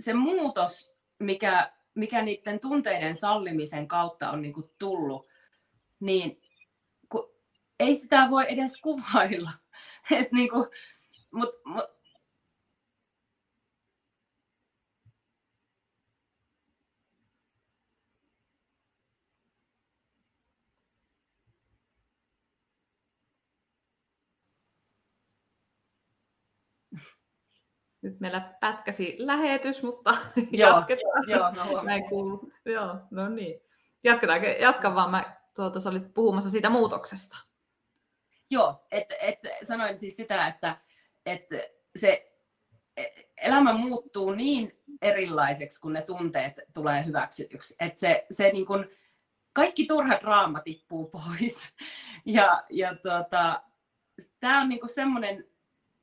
[0.00, 5.28] se muutos, mikä, mikä niiden tunteiden sallimisen kautta on niinku tullut,
[6.00, 6.42] niin
[7.82, 9.50] ei sitä voi edes kuvailla.
[10.18, 10.66] Et niinku,
[11.32, 11.84] mut, mut,
[28.02, 30.10] Nyt meillä pätkäsi lähetys, mutta
[30.52, 31.28] Joo, jatketaan.
[31.28, 32.08] joo, huomasin.
[32.08, 32.52] kuuluu.
[32.64, 33.60] Joo, no niin.
[34.04, 35.10] Jatketaan, jatka vaan.
[35.10, 37.38] Mä, tuota, sä olit puhumassa siitä muutoksesta.
[38.50, 40.76] Joo, että et, sanoin siis sitä, että
[41.26, 41.48] et
[41.96, 42.32] se
[42.96, 47.74] e- elämä muuttuu niin erilaiseksi, kun ne tunteet tulee hyväksytyksi.
[47.80, 48.86] Että se, se niin kun,
[49.52, 51.74] kaikki turha draama tippuu pois.
[52.24, 53.62] Ja, ja tota,
[54.40, 55.44] tämä on niin semmoinen,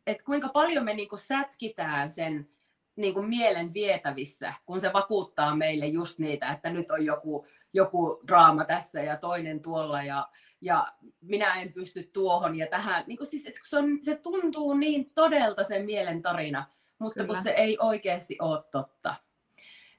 [0.07, 2.49] että kuinka paljon me niin sätkitään sen
[2.95, 8.65] niin mielen vietävissä, kun se vakuuttaa meille just niitä, että nyt on joku, joku draama
[8.65, 10.27] tässä ja toinen tuolla ja,
[10.61, 10.87] ja
[11.21, 13.03] minä en pysty tuohon ja tähän.
[13.07, 16.65] Niin siis, että se, on, se tuntuu niin todelta se mielen tarina,
[16.99, 17.33] mutta Kyllä.
[17.33, 19.15] kun se ei oikeasti ole totta.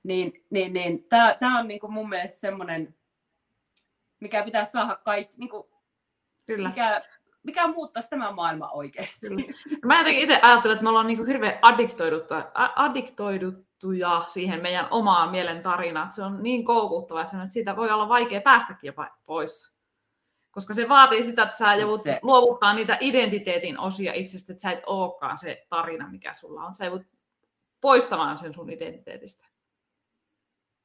[0.02, 1.04] Niin, niin, niin
[1.38, 2.94] tämä on niin kuin mun mielestä semmoinen,
[4.20, 5.66] mikä pitää saada kaikki, niin kuin,
[6.46, 6.68] Kyllä.
[6.68, 7.02] mikä,
[7.42, 9.28] mikä muuttaisi tämä maailma oikeasti.
[9.28, 9.42] Kyllä.
[9.84, 15.62] Mä jotenkin itse ajattelen, että me ollaan niin hirveän addiktoiduttuja, addiktoiduttuja siihen meidän omaan mielen
[15.62, 16.10] tarinaan.
[16.10, 19.74] Se on niin koukuttava, että siitä voi olla vaikea päästäkin jopa pois.
[20.50, 24.62] Koska se vaatii sitä, että sä Siis joudut se- luovuttaa niitä identiteetin osia itsestä, että
[24.62, 26.74] sä et olekaan se tarina, mikä sulla on.
[26.74, 27.06] Sä joudut
[27.80, 29.46] poistamaan sen sun identiteetistä.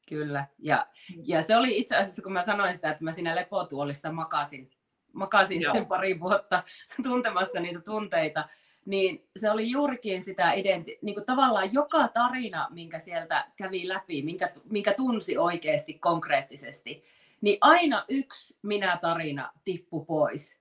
[0.09, 0.47] Kyllä.
[0.59, 0.87] Ja,
[1.23, 4.71] ja se oli itse asiassa, kun mä sanoin sitä, että mä siinä lepotuolissa makasin,
[5.15, 5.73] makasin Joo.
[5.73, 6.63] sen pari vuotta
[7.03, 8.47] tuntemassa niitä tunteita,
[8.85, 14.21] niin se oli juurikin sitä identi- niin kuin tavallaan joka tarina, minkä sieltä kävi läpi,
[14.21, 17.03] minkä, minkä tunsi oikeasti konkreettisesti,
[17.41, 20.57] niin aina yksi minä-tarina tippu pois.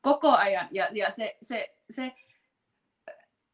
[0.00, 0.68] Koko ajan.
[0.70, 2.12] Ja, ja se, se, se,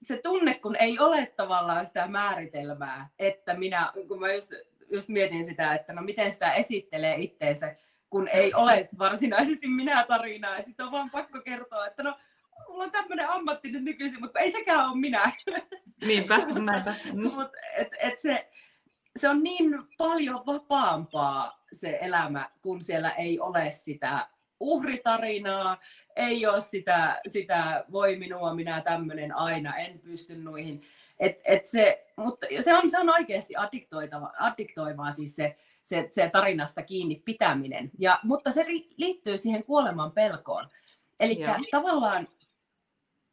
[0.02, 4.52] se tunne, kun ei ole tavallaan sitä määritelmää, että minä, kun mä just,
[4.90, 7.76] just mietin sitä, että no miten sitä esittelee itteensä,
[8.10, 12.18] kun ei ole varsinaisesti minä tarinaa, sitten on vaan pakko kertoa, että no
[12.68, 15.32] mulla on tämmöinen ammatti nyt nykyisin, mutta ei sekään ole minä.
[16.06, 16.94] Niinpä, näinpä.
[17.12, 17.22] Mm.
[17.22, 18.50] Mut et, et se,
[19.16, 24.28] se on niin paljon vapaampaa se elämä, kun siellä ei ole sitä
[24.60, 25.78] uhritarinaa,
[26.16, 30.82] ei ole sitä, sitä voi minua, minä tämmöinen aina, en pysty noihin.
[31.18, 36.30] Et, et se, mutta se on, se on oikeasti addiktoitava, addiktoivaa siis se, se, se
[36.32, 37.90] tarinasta kiinni pitäminen.
[37.98, 40.68] Ja, mutta se ri- liittyy siihen kuoleman pelkoon.
[41.20, 41.38] Eli
[41.70, 42.28] tavallaan,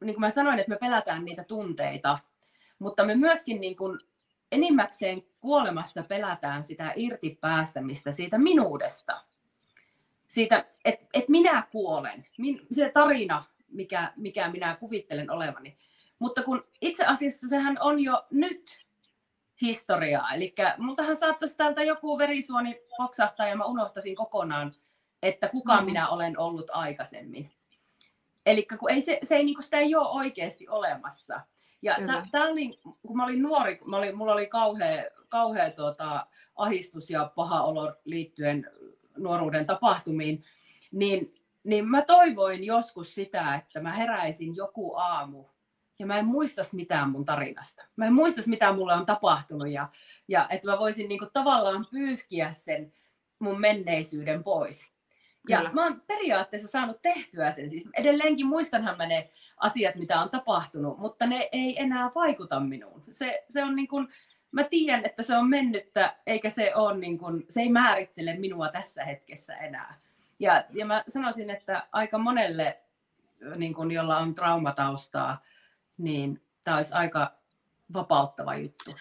[0.01, 2.19] niin kuin mä sanoin, että me pelätään niitä tunteita,
[2.79, 3.99] mutta me myöskin niin kuin
[4.51, 9.23] enimmäkseen kuolemassa pelätään sitä irtipäästämistä siitä minuudesta.
[10.27, 15.77] Siitä, että et minä kuolen, min, se tarina, mikä, mikä minä kuvittelen olevani.
[16.19, 18.86] Mutta kun itse asiassa sehän on jo nyt
[19.61, 20.33] historiaa.
[20.33, 24.75] Eli multahan saattaisi täältä joku verisuoni poksahtaa ja mä unohtaisin kokonaan,
[25.23, 25.85] että kuka Mm.
[25.85, 27.51] minä olen ollut aikaisemmin.
[28.45, 31.41] Eli kun ei se, se ei, niin sitä ei ole oikeasti olemassa.
[31.81, 31.95] Ja
[32.31, 37.31] tää oli, kun mä olin nuori, mä olin, mulla oli kauhea, kauhea tuota, ahistus ja
[37.35, 38.71] paha olo liittyen
[39.17, 40.43] nuoruuden tapahtumiin,
[40.91, 41.31] niin,
[41.63, 45.45] niin mä toivoin joskus sitä, että mä heräisin joku aamu
[45.99, 47.83] ja mä en muistas mitään mun tarinasta.
[47.95, 49.89] Mä en muistas mitä mulle on tapahtunut ja,
[50.27, 52.93] ja että mä voisin niinku tavallaan pyyhkiä sen
[53.39, 54.91] mun menneisyyden pois.
[55.49, 55.71] Ja Kyllä.
[55.73, 57.69] mä oon periaatteessa saanut tehtyä sen.
[57.69, 63.03] Siis edelleenkin muistanhan mä ne asiat, mitä on tapahtunut, mutta ne ei enää vaikuta minuun.
[63.09, 64.07] Se, se on niin kuin,
[64.51, 68.69] mä tiedän, että se on mennyttä, eikä se ole niin kuin, se ei määrittele minua
[68.69, 69.95] tässä hetkessä enää.
[70.39, 72.79] Ja, ja mä sanoisin, että aika monelle,
[73.55, 75.37] niin kuin, jolla on traumataustaa,
[75.97, 77.31] niin tämä olisi aika
[77.93, 78.95] vapauttava juttu.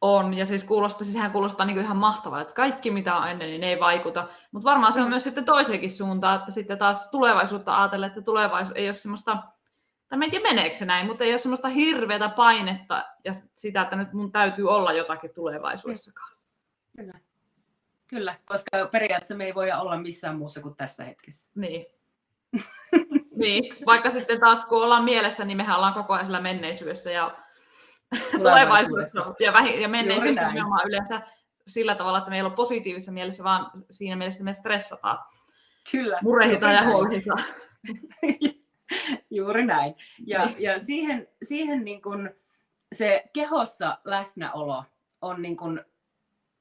[0.00, 3.48] On, ja siis kuulostaa, siis sehän kuulostaa niin ihan mahtavalta, että kaikki mitä on ennen,
[3.48, 4.28] niin ne ei vaikuta.
[4.52, 5.10] Mutta varmaan se on Mm.
[5.10, 9.42] myös sitten toiseenkin suuntaan, että sitten taas tulevaisuutta ajatellen, että tulevaisuus ei ole semmoista,
[10.08, 13.82] tai mä en tiedä meneekö se näin, mutta ei ole semmoista hirveätä painetta ja sitä,
[13.82, 16.36] että nyt mun täytyy olla jotakin tulevaisuudessakaan.
[16.96, 17.12] Kyllä.
[18.10, 21.50] Kyllä, koska periaatteessa me ei voi olla missään muussa kuin tässä hetkessä.
[21.54, 21.86] Niin.
[23.38, 27.38] niin, vaikka sitten taas kun ollaan mielessä, niin mehän ollaan koko ajan siellä menneisyydessä ja
[28.32, 29.34] tulevaisuudessa.
[29.40, 31.22] Ja, vähi- ja menneisyydessä nimenomaan yleensä
[31.66, 35.18] sillä tavalla, että me ei ole positiivisessa mielessä, vaan siinä mielessä, me stressataan.
[35.90, 36.18] Kyllä.
[36.22, 37.44] Murehditaan ja huolehditaan.
[39.30, 39.94] Juuri näin.
[40.26, 40.62] Ja, niin.
[40.62, 42.30] ja siihen, siihen niin kuin
[42.94, 44.84] se kehossa läsnäolo
[45.20, 45.80] on niin kuin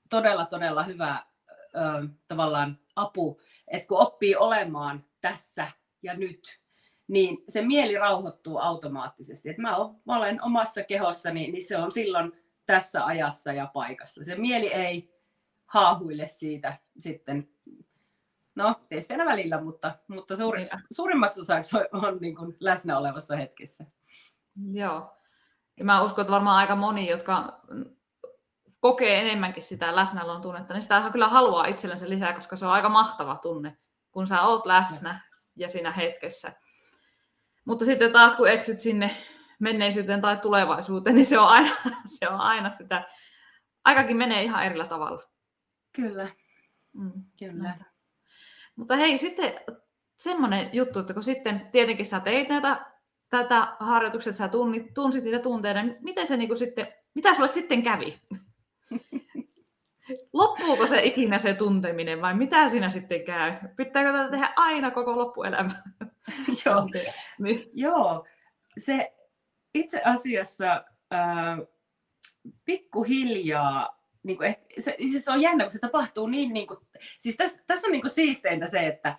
[0.09, 5.67] todella, todella hyvä ö, tavallaan apu, että kun oppii olemaan tässä
[6.03, 6.59] ja nyt,
[7.07, 9.49] niin se mieli rauhoittuu automaattisesti.
[9.49, 12.31] Et mä, olen omassa kehossani, niin se on silloin
[12.65, 14.25] tässä ajassa ja paikassa.
[14.25, 15.17] Se mieli ei
[15.65, 17.49] haahuille siitä sitten,
[18.55, 20.69] no tietysti aina välillä, mutta, mutta suuri, niin.
[20.91, 23.85] suurimmaksi osaksi on, on niin kuin läsnä olevassa hetkessä.
[24.71, 25.13] Joo.
[25.77, 27.61] Ja mä uskon, että varmaan aika moni, jotka
[28.79, 32.89] kokee enemmänkin sitä läsnäolon tunnetta, niin sitä kyllä haluaa itsellensä lisää, koska se on aika
[32.89, 33.77] mahtava tunne,
[34.11, 35.21] kun sä oot läsnä
[35.55, 36.53] ja siinä hetkessä.
[37.67, 39.15] Mutta sitten taas kun eksyt sinne
[39.59, 41.69] menneisyyteen tai tulevaisuuteen, niin se on aina,
[42.19, 43.07] se on aina sitä,
[43.83, 45.23] aikakin menee ihan erillä tavalla.
[45.95, 46.27] Kyllä,
[46.93, 47.11] mm.
[47.39, 47.75] kyllä.
[48.75, 49.53] Mutta hei, sitten
[50.17, 52.85] semmoinen juttu, että kun sitten tietenkin sä teit näitä,
[53.29, 57.47] tätä harjoitukset, sä tunnit, tunsit niitä tunteita, niin miten se niin kuin sitten, mitä sulle
[57.47, 58.21] sitten kävi?
[60.33, 63.53] Loppuuko se ikinä se tunteminen vai mitä siinä sitten käy?
[63.75, 65.83] Pitääkö tätä tehdä aina koko loppuelämä?
[66.65, 66.89] Joo.
[67.39, 67.69] niin.
[67.73, 68.25] Joo.
[68.77, 69.13] Se
[69.73, 71.59] itse asiassa äh,
[72.65, 76.79] pikkuhiljaa, niin kuin, se, siis se on jännä, kun se tapahtuu niin, niin kuin,
[77.17, 79.17] siis tässä, tässä on niin kuin siisteintä se, että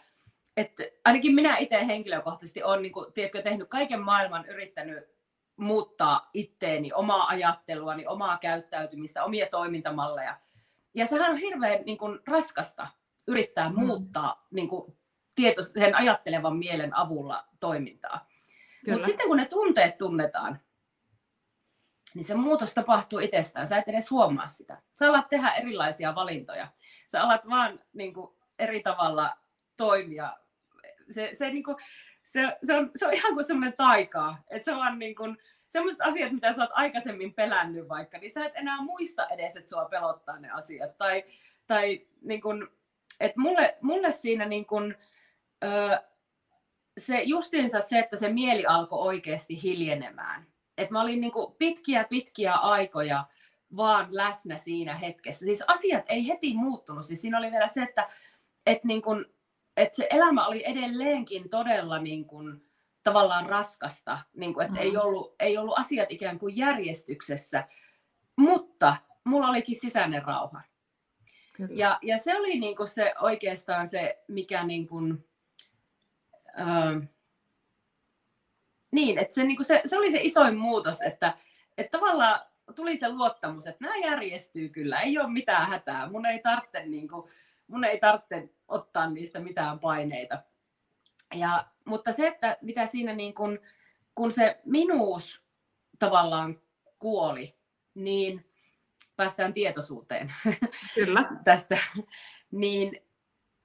[0.58, 5.04] että ainakin minä itse henkilökohtaisesti olen niin kuin, tiedätkö, tehnyt kaiken maailman, yrittänyt
[5.56, 10.36] muuttaa itteeni, omaa ajatteluani, omaa käyttäytymistä, omia toimintamalleja.
[10.98, 12.86] Ja sehän on hirveän niin kuin, raskasta
[13.26, 13.80] yrittää mm.
[13.80, 14.96] muuttaa niin kuin,
[15.34, 18.28] tietoisen ajattelevan mielen avulla toimintaa.
[18.90, 20.60] Mutta sitten kun ne tunteet tunnetaan,
[22.14, 23.66] niin se muutos tapahtuu itsestään.
[23.66, 24.78] Sä et edes huomaa sitä.
[24.82, 26.68] Sä alat tehdä erilaisia valintoja.
[27.06, 29.36] Sä alat vaan niin kuin, eri tavalla
[29.76, 30.36] toimia.
[31.10, 31.76] Se, se, niin kuin,
[32.22, 34.42] se, se, on, se on ihan kuin semmoinen taikaa.
[34.50, 38.46] Että se vaan niin kuin, sellaiset asiat, mitä sä oot aikaisemmin pelännyt vaikka, niin sä
[38.46, 40.98] et enää muista edes, että sua pelottaa ne asiat.
[40.98, 41.24] Tai,
[41.66, 42.70] tai niin kun,
[43.20, 44.94] että mulle, mulle siinä niin kun,
[45.64, 45.98] ö,
[46.98, 50.46] se justiinsa se, että se mieli alkoi oikeasti hiljenemään.
[50.78, 53.24] Että mä olin niin pitkiä pitkiä aikoja
[53.76, 55.44] vaan läsnä siinä hetkessä.
[55.44, 57.04] Siis asiat ei heti muuttunut.
[57.04, 58.08] Siis siinä oli vielä se, että,
[58.66, 59.26] että, niin kun,
[59.76, 62.67] että se elämä oli edelleenkin todella niin kun,
[63.02, 64.86] tavallaan raskasta, niin kuin, että mm.
[64.86, 67.68] ei, ollut, ei ollut asiat ikään kuin järjestyksessä,
[68.36, 70.62] mutta mulla olikin sisäinen rauha.
[71.52, 71.74] Kyllä.
[71.74, 75.28] Ja, ja se oli niin kuin se oikeastaan se, mikä niin kuin,
[76.60, 77.08] äh,
[78.90, 81.34] niin, että se, niin kuin se, se oli se isoin muutos, että,
[81.78, 82.40] että tavallaan
[82.74, 87.08] tuli se luottamus, että nämä järjestyy kyllä, ei ole mitään hätää, mun ei tarvitse, niin
[87.08, 87.30] kuin,
[87.66, 90.42] mun ei tarvitse ottaa niistä mitään paineita.
[91.34, 93.58] Ja, mutta se, että mitä siinä niin kun,
[94.14, 95.42] kun se minuus
[95.98, 96.60] tavallaan
[96.98, 97.56] kuoli,
[97.94, 98.44] niin
[99.16, 100.32] päästään tietoisuuteen
[100.94, 101.24] Kyllä.
[101.44, 101.76] tästä,
[102.50, 103.02] niin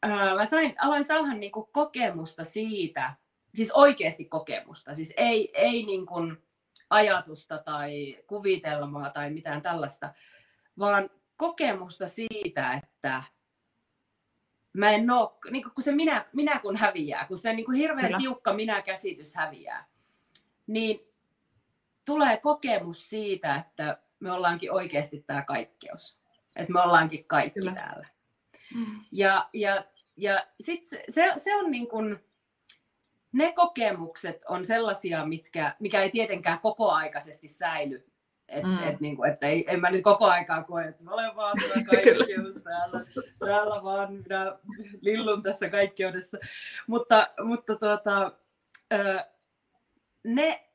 [0.06, 3.14] äh, mä sain, aloin saada niin kuin kokemusta siitä,
[3.56, 6.38] siis oikeasti kokemusta, siis ei, ei niin kuin
[6.90, 10.14] ajatusta tai kuvitelmaa tai mitään tällaista,
[10.80, 13.24] vaan kokemusta siitä, että
[14.74, 18.08] mä en oo, niin kun se minä, minä kun häviää, kun se niin kuin hirveän
[18.08, 18.18] Kyllä.
[18.18, 19.88] tiukka minä-käsitys häviää,
[20.68, 21.00] niin
[22.06, 26.20] tulee kokemus siitä, että me ollaankin oikeasti tämä kaikkeus.
[26.56, 27.74] Että me ollaankin kaikki Kyllä.
[27.74, 28.08] täällä.
[28.76, 29.00] Mm.
[29.12, 29.86] Ja, ja,
[30.18, 32.20] ja sit se, se, se on niin kuin,
[33.32, 38.13] ne kokemukset on sellaisia, mitkä, mikä ei tietenkään kokoaikaisesti säily
[38.54, 38.84] et, mm.
[38.84, 41.58] et, niin kuin, että ei, en mä nyt koko aikaa koe, että mä olen vaan
[41.90, 43.06] kaikkeus täällä,
[43.40, 44.58] täällä vaan minä
[45.02, 46.38] lillun tässä kaikkeudessa.
[46.88, 48.32] Mutta, mutta tuota,
[50.24, 50.70] ne,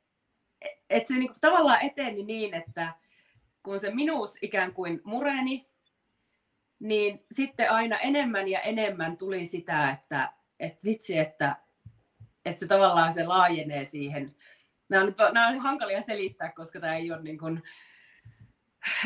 [0.91, 2.95] että se niin kuin, tavallaan eteni niin, että
[3.63, 5.69] kun se minuus ikään kuin mureni,
[6.81, 11.57] niin sitten aina enemmän ja enemmän tuli sitä, että, että vitsi, että,
[12.45, 14.31] että se tavallaan se laajenee siihen
[14.89, 17.63] nämä on, nyt, nämä on hankalia selittää, koska tämä ei ole niin kuin,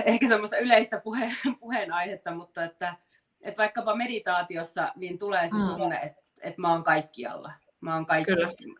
[0.04, 2.96] ehkä semmoista yleistä puhe, puheenaihetta, mutta että,
[3.40, 5.66] että vaikkapa meditaatiossa niin tulee se mm.
[5.66, 7.52] tunne, että, että mä oon kaikkialla.
[7.80, 8.32] Mä oon kaikki,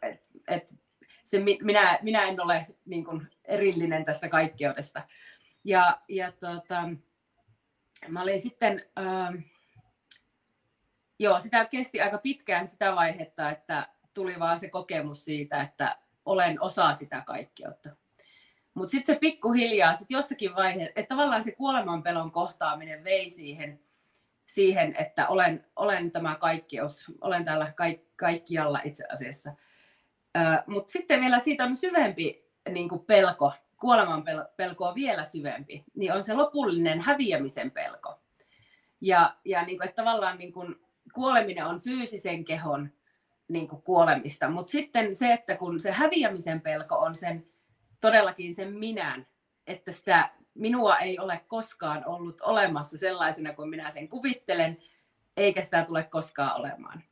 [0.03, 0.75] että, että
[1.25, 5.03] se, minä, minä en ole niin kuin, erillinen tästä kaikkeudesta.
[5.65, 6.89] Ja, ja tota,
[8.09, 9.35] mä olin sitten, ähm,
[11.19, 16.63] joo, sitä kesti aika pitkään sitä vaihetta, että tuli vaan se kokemus siitä, että olen
[16.63, 17.89] osa sitä kaikkeutta.
[18.75, 23.81] Mutta sitten se pikkuhiljaa, sit jossakin vaiheessa, että tavallaan se kuolemanpelon kohtaaminen vei siihen,
[24.47, 29.53] siihen että olen, olen tämä kaikkeus, olen täällä kaik, kaikkialla itse asiassa.
[30.67, 34.25] Mutta sitten vielä siitä on syvempi niin kuin pelko, kuoleman
[34.57, 38.21] pelko on vielä syvempi, niin on se lopullinen häviämisen pelko.
[39.01, 40.77] Ja, ja niin kuin, että tavallaan niin kuin,
[41.15, 42.91] kuoleminen on fyysisen kehon
[43.53, 47.47] niin kuin kuolemista, mutta sitten se, että kun se häviämisen pelko on sen
[48.01, 49.19] todellakin sen minän,
[49.67, 54.79] että sitä minua ei ole koskaan ollut olemassa sellaisena kuin minä sen kuvittelen,
[55.37, 57.03] eikä sitä tule koskaan olemaan.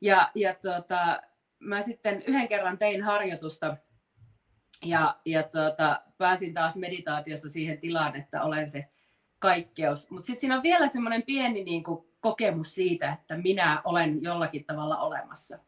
[0.00, 1.22] Ja, ja tuota,
[1.58, 3.76] mä sitten yhden kerran tein harjoitusta
[4.84, 8.88] ja, ja tuota, pääsin taas meditaatiossa siihen tilaan, että olen se
[9.38, 10.10] kaikkeus.
[10.10, 14.64] Mutta sitten siinä on vielä semmoinen pieni niin kuin, kokemus siitä, että minä olen jollakin
[14.64, 15.58] tavalla olemassa.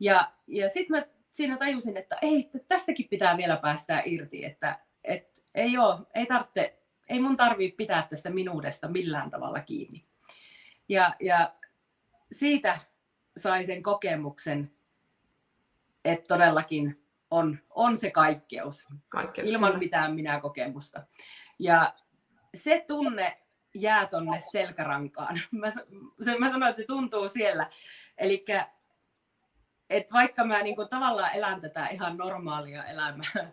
[0.00, 5.44] Ja, ja sitten mä siinä tajusin, että ei, tästäkin pitää vielä päästää irti, että et,
[5.54, 10.04] ei, ole, ei, tarvitse, ei mun tarvii pitää tästä minuudesta millään tavalla kiinni.
[10.88, 11.54] Ja, ja
[12.32, 12.78] siitä
[13.36, 14.72] sai sen kokemuksen,
[16.04, 19.78] että todellakin on, on se kaikkeus, kaikkeus ilman kyllä.
[19.78, 21.06] mitään minä-kokemusta.
[21.58, 21.94] Ja
[22.54, 23.43] se tunne
[23.74, 25.40] jää tonne selkärankaan.
[25.50, 25.70] Mä,
[26.20, 27.70] se, mä sanoin, että se tuntuu siellä.
[28.18, 28.44] Eli
[30.12, 33.52] vaikka mä niin kuin, tavallaan elän tätä ihan normaalia elämää,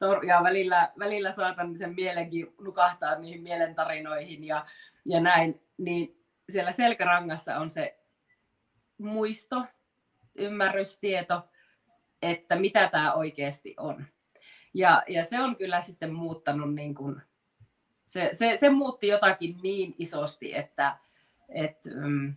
[0.26, 4.66] ja välillä, välillä saatan sen mielenkin nukahtaa niihin mielentarinoihin ja,
[5.04, 7.98] ja näin, niin siellä selkärangassa on se
[8.98, 9.64] muisto,
[10.34, 11.48] ymmärrystieto,
[12.22, 14.06] että mitä tämä oikeasti on.
[14.74, 17.22] Ja, ja se on kyllä sitten muuttanut, niin kuin,
[18.06, 20.98] se, se, se muutti jotakin niin isosti, että
[21.48, 22.34] et, mm,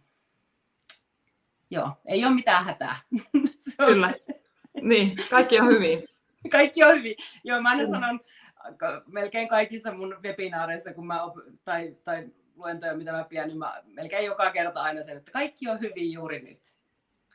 [1.70, 2.96] joo, ei ole mitään hätää.
[3.58, 4.14] se on kyllä.
[4.28, 4.42] Se.
[4.82, 6.04] Niin, kaikki on hyvin.
[6.52, 7.16] kaikki on hyvin.
[7.44, 7.90] Joo, mä aina mm.
[7.90, 8.20] sanon
[9.08, 13.84] melkein kaikissa mun webinaareissa, kun mä op- tai, tai luentoja, mitä mä pidän, niin mä
[13.86, 16.60] melkein joka kerta aina sen, että kaikki on hyvin juuri nyt.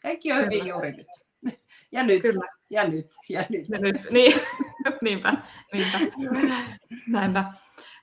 [0.03, 0.51] Kaikki on Kyllä.
[0.51, 1.07] hyvin juuri nyt.
[1.93, 2.49] Ja nyt, Kyllä.
[2.70, 3.68] ja nyt, ja nyt.
[3.68, 4.41] Ja nyt, niin.
[5.03, 5.32] niinpä,
[5.72, 5.99] niinpä.
[7.09, 7.45] Näinpä.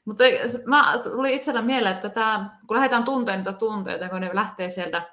[0.05, 0.23] Mutta
[0.65, 5.09] mä tuli itsellä mieleen, että tämä, kun lähdetään tunteen niitä tunteita, kun ne lähtee sieltä,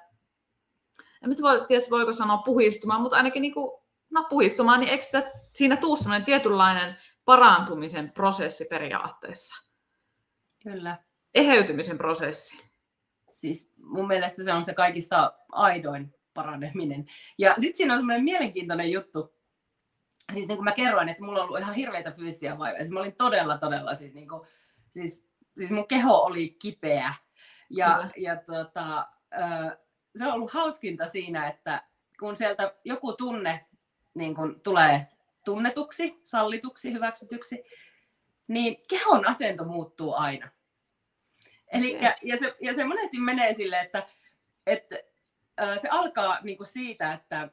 [1.23, 5.03] en nyt voi, tiedä voiko sanoa puhistumaan, mutta ainakin niin kuin, no, puhistumaan, niin eikö
[5.03, 9.65] sitä, siinä tuu sellainen tietynlainen parantumisen prosessi periaatteessa?
[10.63, 10.97] Kyllä.
[11.33, 12.69] Eheytymisen prosessi.
[13.31, 17.05] Siis mun mielestä se on se kaikista aidoin paraneminen.
[17.37, 19.33] Ja sitten siinä on semmoinen mielenkiintoinen juttu,
[20.33, 22.83] siis niin kuin mä kerroin, että mulla on ollut ihan hirveitä fyysisiä vaivoja.
[22.83, 24.47] Siis mä olin todella, todella, siis, niin kuin,
[24.91, 25.27] siis,
[25.57, 27.13] siis mun keho oli kipeä.
[27.69, 29.07] Ja, ja tota,
[30.15, 31.83] se on ollut hauskinta siinä, että
[32.19, 33.65] kun sieltä joku tunne
[34.13, 35.07] niin kun tulee
[35.45, 37.63] tunnetuksi, sallituksi, hyväksytyksi,
[38.47, 40.49] niin kehon asento muuttuu aina.
[41.67, 44.07] Elikkä, ja, se, ja se monesti menee silleen, että,
[44.67, 44.95] että
[45.81, 47.49] se alkaa niin kuin siitä, että,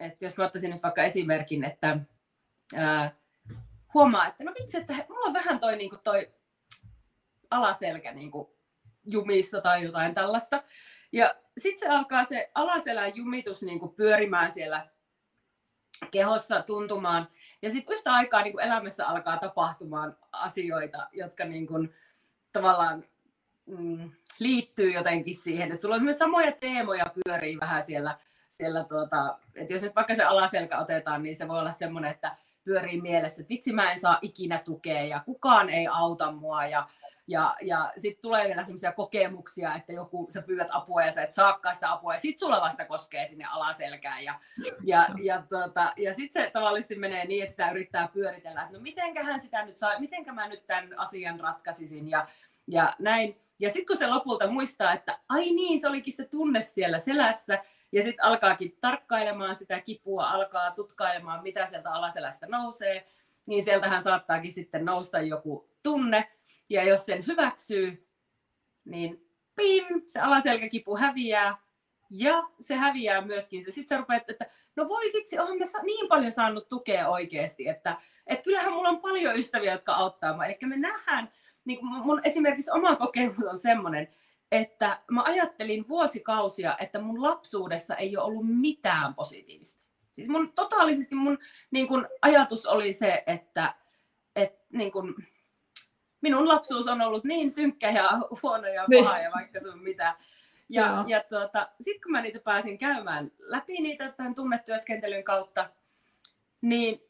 [0.00, 1.98] että jos mä ottaisin nyt vaikka esimerkin, että
[2.76, 3.12] ää,
[3.94, 6.30] huomaa, että no vitsi, että mulla on vähän toi, niin kuin toi
[7.50, 8.48] alaselkä niin kuin
[9.04, 10.62] jumissa tai jotain tällaista.
[11.12, 14.86] Ja sitten se alkaa se alaselän jumitus niin kuin pyörimään siellä
[16.10, 17.28] kehossa tuntumaan.
[17.62, 21.94] Ja sitten yhtä aikaa niin kuin elämässä alkaa tapahtumaan asioita, jotka niin kuin,
[22.52, 23.04] tavallaan
[23.66, 28.18] mm, liittyy jotenkin siihen, että sulla on myös samoja teemoja pyörii vähän siellä,
[28.50, 32.36] siellä tuota, että jos nyt vaikka se alaselkä otetaan, niin se voi olla semmoinen, että
[32.64, 36.88] pyörii mielessä, että vitsi mä en saa ikinä tukea ja kukaan ei auta mua ja,
[37.28, 41.34] ja, ja sitten tulee vielä semmoisia kokemuksia, että joku, sä pyydät apua ja sä et
[41.34, 42.14] saakaan sitä apua.
[42.14, 44.34] Ja sitten sulla vasta koskee sinne alaselkään ja,
[44.84, 48.80] ja, ja, tuota, ja sitten se tavallisesti menee niin, että sitä yrittää pyöritellä, että no
[48.80, 52.26] mitenköhän sitä nyt saa, mitenkä mä nyt tämän asian ratkaisisin ja
[52.70, 53.40] ja näin.
[53.58, 57.58] Ja sitten kun se lopulta muistaa, että ai niin, se olikin se tunne siellä selässä,
[57.92, 63.06] ja sitten alkaakin tarkkailemaan sitä kipua, alkaa tutkailemaan, mitä sieltä alaselästä nousee,
[63.46, 66.28] niin sieltähän saattaakin sitten nousta joku tunne,
[66.68, 68.08] ja jos sen hyväksyy,
[68.84, 71.58] niin pim, se alaselkäkipu häviää,
[72.10, 73.70] ja se häviää myöskin se.
[73.70, 74.46] Sitten sä rupeat, että
[74.76, 77.96] no voi vitsi, olen mä niin paljon saanut tukea oikeasti, että,
[78.26, 80.46] että kyllähän mulla on paljon ystäviä, jotka auttaa mua.
[80.46, 81.32] Eli me nähdään
[81.64, 84.08] niin mun esimerkiksi oma kokemus on semmoinen,
[84.52, 89.82] että mä ajattelin vuosikausia, että mun lapsuudessa ei ole ollut mitään positiivista.
[90.12, 91.38] Siis mun, totaalisesti mun
[91.70, 93.74] niin kun, ajatus oli se, että
[94.36, 95.14] et, niin kun,
[96.20, 98.10] minun lapsuus on ollut niin synkkä ja
[98.42, 99.04] huono ja niin.
[99.04, 100.16] paha ja vaikka sun mitä.
[100.68, 105.70] Ja, ja tuota, sitten kun mä niitä pääsin käymään läpi niitä tämän tunnetyöskentelyn kautta,
[106.62, 107.02] niin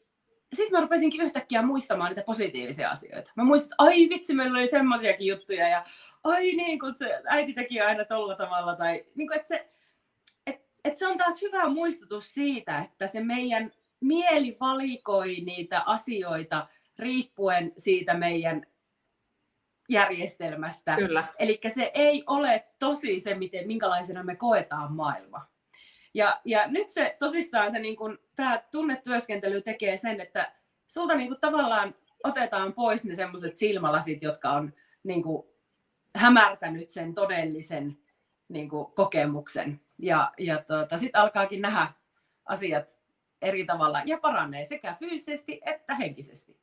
[0.53, 3.31] sitten mä rupesinkin yhtäkkiä muistamaan niitä positiivisia asioita.
[3.35, 5.83] Mä muistin, että ai vitsi, meillä oli semmoisiakin juttuja ja
[6.23, 8.75] ai niin, kun se äiti teki aina tolla tavalla.
[8.75, 9.69] Tai, niin kuin, että se,
[10.47, 16.67] et, et se on taas hyvä muistutus siitä, että se meidän mieli valikoi niitä asioita
[16.99, 18.65] riippuen siitä meidän
[19.89, 20.95] järjestelmästä.
[20.95, 21.27] Kyllä.
[21.39, 25.47] Eli se ei ole tosi se, miten, minkälaisena me koetaan maailma.
[26.13, 30.51] Ja, ja nyt se tosissaan se niin kun, tämä tunnetyöskentely tekee sen, että
[30.87, 34.73] sulta niin kun, tavallaan otetaan pois ne semmoiset silmälasit, jotka on
[35.03, 35.47] niin kun,
[36.15, 37.97] hämärtänyt sen todellisen
[38.49, 39.81] niin kun, kokemuksen.
[39.97, 41.87] Ja, ja tuota, sitten alkaakin nähdä
[42.45, 42.99] asiat
[43.41, 46.59] eri tavalla ja paranee sekä fyysisesti että henkisesti.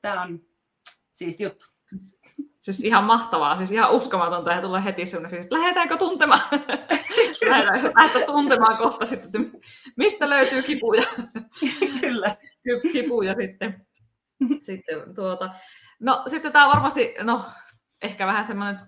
[0.00, 0.40] Tämä on
[1.12, 1.75] siis juttu.
[2.66, 6.40] Siis ihan mahtavaa, siis ihan uskomatonta ja tulee heti sellainen että lähdetäänkö tuntemaan?
[7.96, 9.58] Lähdetään tuntemaan kohta sitten, että
[9.96, 11.06] mistä löytyy kipuja.
[12.00, 12.36] Kyllä.
[12.92, 13.86] Kipuja sitten.
[14.66, 15.54] sitten tuota.
[16.00, 17.44] No sitten tämä varmasti, no
[18.02, 18.78] ehkä vähän semmoinen,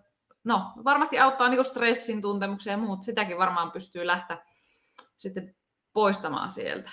[0.45, 4.39] no varmasti auttaa niin stressin tuntemuksia ja muut, sitäkin varmaan pystyy lähteä
[5.17, 5.57] sitten
[5.93, 6.91] poistamaan sieltä.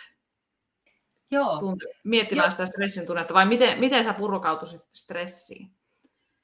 [1.31, 1.59] Joo.
[1.59, 2.51] Tunte, miettimään Joo.
[2.51, 5.71] sitä stressin tunnetta, vai miten, miten sä purkautuisit stressiin?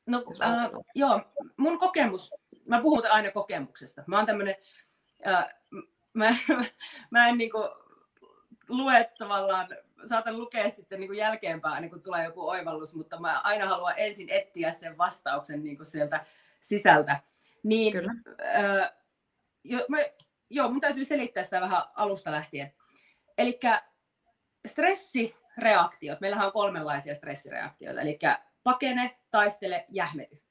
[0.06, 1.22] No, äh, joo,
[1.58, 2.32] mun kokemus,
[2.66, 4.04] mä puhun aina kokemuksesta.
[4.08, 4.56] Mä oon tämmönen,
[5.28, 5.46] äh,
[6.14, 6.36] mä,
[7.12, 7.70] mä en niinku
[8.70, 9.68] lue tavallaan,
[10.10, 14.30] saatan lukea sitten niinku jälkeenpäin, niin kun tulee joku oivallus, mutta mä aina haluan ensin
[14.30, 16.26] etsiä sen vastauksen niinku sieltä
[16.62, 17.20] sisältä.
[17.64, 18.14] Niin, Kyllä.
[18.56, 18.92] Äh,
[19.64, 19.98] jo, mä,
[20.50, 22.74] joo, mun täytyy selittää sitä vähän alusta lähtien.
[23.38, 23.60] Eli
[24.68, 28.20] stressireaktiot, meillähän on kolmenlaisia stressireaktioita, eli
[28.64, 30.42] pakene, taistele, jähmety.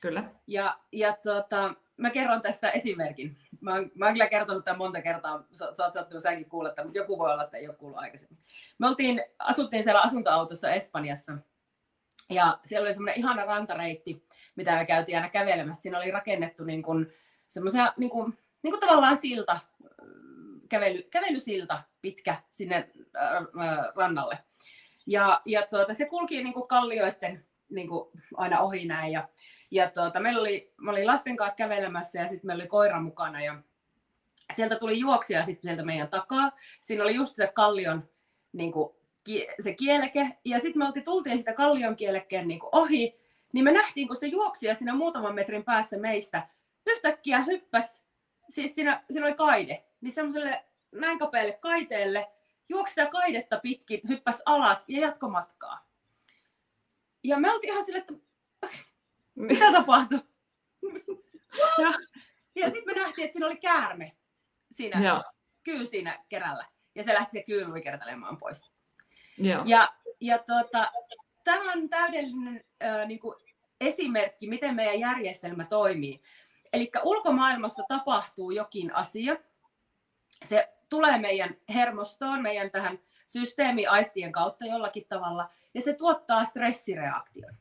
[0.00, 0.24] Kyllä.
[0.46, 3.38] Ja, ja tota, mä kerron tästä esimerkin.
[3.60, 6.70] Mä oon, mä oon kyllä kertonut tämän monta kertaa, sä, sä oot saattanut säkin kuulla
[6.70, 8.38] tämän, mutta joku voi olla, että ei ole kuullut aikaisemmin.
[8.78, 11.38] Me oltiin, asuttiin siellä asuntoautossa Espanjassa,
[12.30, 14.26] ja siellä oli semmoinen ihana rantareitti,
[14.56, 15.82] mitä me käytiin aina kävelemässä.
[15.82, 17.12] Siinä oli rakennettu niin kuin,
[17.48, 19.58] semmoisia niin kuin, niin kuin tavallaan silta,
[20.68, 24.38] kävely, kävelysilta pitkä sinne äh, rannalle.
[25.06, 29.12] Ja, ja tuota, se kulki niin kuin kallioiden niin kuin aina ohi näin.
[29.12, 29.28] Ja,
[29.70, 33.44] ja tuota, meillä oli, mä olin lasten kanssa kävelemässä ja sitten meillä oli koira mukana.
[33.44, 33.62] Ja
[34.54, 36.52] sieltä tuli juoksija sitten sieltä meidän takaa.
[36.80, 38.08] Siinä oli just se kallion
[38.52, 38.94] niin kuin,
[39.60, 40.38] se kieleke.
[40.44, 43.18] Ja sitten me oltiin, tultiin sitä kallion kielekkeen niin kuin ohi.
[43.52, 46.48] Niin me nähtiin, kun se juoksija siinä muutaman metrin päässä meistä
[46.86, 48.04] yhtäkkiä hyppäs,
[48.48, 52.30] siis siinä, siinä oli kaide, niin semmoiselle näin kapealle kaiteelle
[52.68, 55.86] juoksi sitä kaidetta pitkin, hyppäs alas ja jatko matkaa.
[57.24, 58.14] Ja me oltiin ihan silleen, että
[59.34, 60.20] mitä tapahtui?
[61.82, 61.90] ja,
[62.54, 64.16] ja sitten me nähtiin, että siinä oli käärme
[64.72, 65.24] siinä, ja.
[65.62, 66.66] kyy siinä kerällä.
[66.94, 68.70] Ja se lähti se kyy luikertelemaan pois.
[69.38, 70.92] Ja, ja, ja tuota,
[71.44, 73.36] tämä on täydellinen äh, niin kuin
[73.80, 76.20] esimerkki, miten meidän järjestelmä toimii.
[76.72, 79.36] Eli ulkomaailmassa tapahtuu jokin asia.
[80.44, 87.56] Se tulee meidän hermostoon, meidän tähän systeemiaistien kautta jollakin tavalla, ja se tuottaa stressireaktion.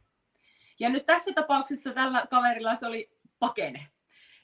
[0.79, 3.87] Ja nyt tässä tapauksessa tällä kaverilla se oli pakene.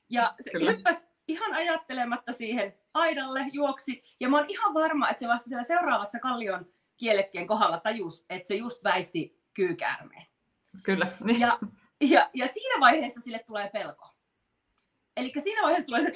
[0.10, 0.72] Ja se Kyllä.
[0.72, 5.64] hyppäsi ihan ajattelematta siihen aidalle, juoksi, ja mä oon ihan varma, että se vasta siellä
[5.64, 6.66] seuraavassa kallion
[6.98, 10.26] kielekkeen kohdalla tajus, että se just väisti kyykäärmeen.
[10.84, 11.18] Kyllä.
[11.40, 11.60] Ja,
[12.02, 14.10] ja, ja siinä vaiheessa sille tulee pelko.
[15.18, 16.12] Eli siinä vaiheessa tulee se,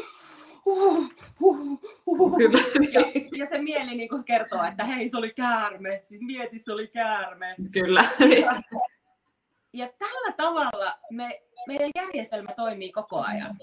[0.66, 1.10] huh,
[1.40, 2.60] huh, huh, Kyllä.
[2.92, 3.02] Ja,
[3.38, 6.02] ja se mieli niin kuin kertoo, että hei, se oli käärme.
[6.04, 7.56] Siis mieti, se oli käärme.
[7.72, 8.10] Kyllä.
[8.20, 8.62] Ja,
[9.74, 13.58] ja tällä tavalla me, meidän järjestelmä toimii koko ajan.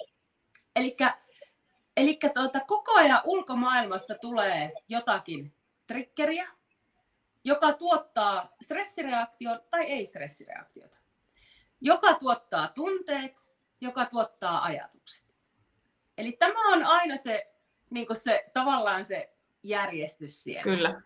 [1.96, 5.52] Eli tuota, koko ajan ulkomaailmasta tulee jotakin
[5.86, 6.48] triggeriä,
[7.44, 10.98] joka tuottaa stressireaktion tai ei-stressireaktiota.
[11.80, 15.29] Joka tuottaa tunteet, joka tuottaa ajatukset.
[16.20, 17.52] Eli tämä on aina se,
[17.90, 20.62] niin se tavallaan se järjestys siellä.
[20.62, 21.02] Kyllä.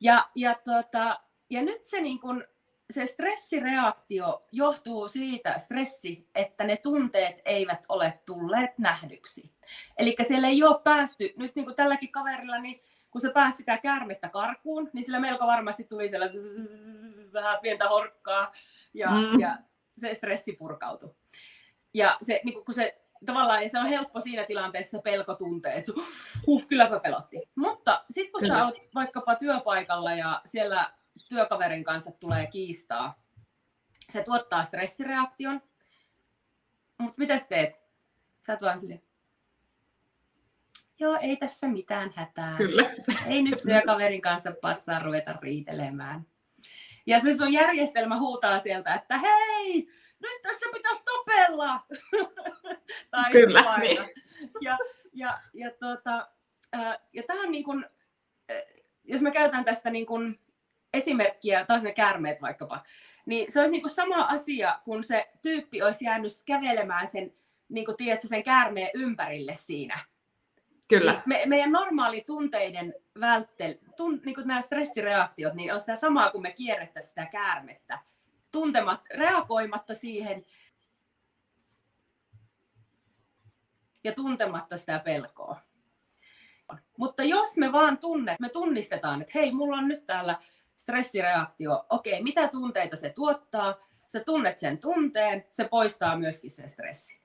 [0.00, 1.20] Ja, ja, tuota,
[1.50, 2.44] ja nyt se, niin kuin,
[2.90, 9.50] se stressireaktio johtuu siitä, stressi, että ne tunteet eivät ole tulleet nähdyksi.
[9.98, 13.78] Eli siellä ei ole päästy, nyt niin kuin tälläkin kaverilla, niin kun se pääsi sitä
[13.78, 16.30] käärmettä karkuun, niin sillä melko varmasti tuli siellä
[17.32, 18.52] vähän pientä horkkaa
[18.94, 19.40] ja, mm.
[19.40, 19.58] ja
[19.98, 21.14] se stressi purkautui.
[21.94, 25.92] Ja se, niin kun se tavallaan se on helppo siinä tilanteessa pelko tuntee, että
[26.46, 27.42] huh, kylläpä pelotti.
[27.54, 28.54] Mutta sitten kun Kyllä.
[28.54, 30.92] sä olet vaikkapa työpaikalla ja siellä
[31.28, 33.18] työkaverin kanssa tulee kiistaa,
[34.10, 35.62] se tuottaa stressireaktion.
[36.98, 37.80] Mutta mitä sä teet?
[38.46, 39.02] Sä et vaan silleen.
[40.98, 42.56] joo, ei tässä mitään hätää.
[42.56, 42.94] Kyllä.
[43.26, 46.26] Ei nyt työkaverin kanssa passaa ruveta riitelemään.
[47.06, 49.88] Ja se sun järjestelmä huutaa sieltä, että hei,
[50.22, 51.80] nyt tässä pitäisi topella.
[53.16, 53.98] tai Kyllä, niin.
[54.60, 54.78] Ja,
[55.12, 56.28] ja, ja, tuota,
[57.12, 57.86] ja tämä on niin kuin,
[59.04, 60.40] jos mä käytän tästä niin kuin
[60.94, 62.82] esimerkkiä, taas ne käärmeet vaikkapa,
[63.26, 67.32] niin se olisi niin kuin sama asia, kun se tyyppi olisi jäänyt kävelemään sen,
[67.68, 69.98] niin kuin tiedätkö, sen käärmeen ympärille siinä.
[70.88, 71.12] Kyllä.
[71.12, 76.30] Niin me, meidän normaali tunteiden välttely, tun, niin kuin nämä stressireaktiot, niin on sitä samaa
[76.30, 77.98] kuin me kierrettäisiin sitä käärmettä.
[78.52, 80.44] Tuntemat, reagoimatta siihen
[84.06, 85.60] ja tuntematta sitä pelkoa.
[86.98, 90.38] Mutta jos me vaan tunnet, me tunnistetaan, että hei, mulla on nyt täällä
[90.76, 93.74] stressireaktio, okei, mitä tunteita se tuottaa,
[94.06, 97.20] sä tunnet sen tunteen, se poistaa myöskin sen stressin.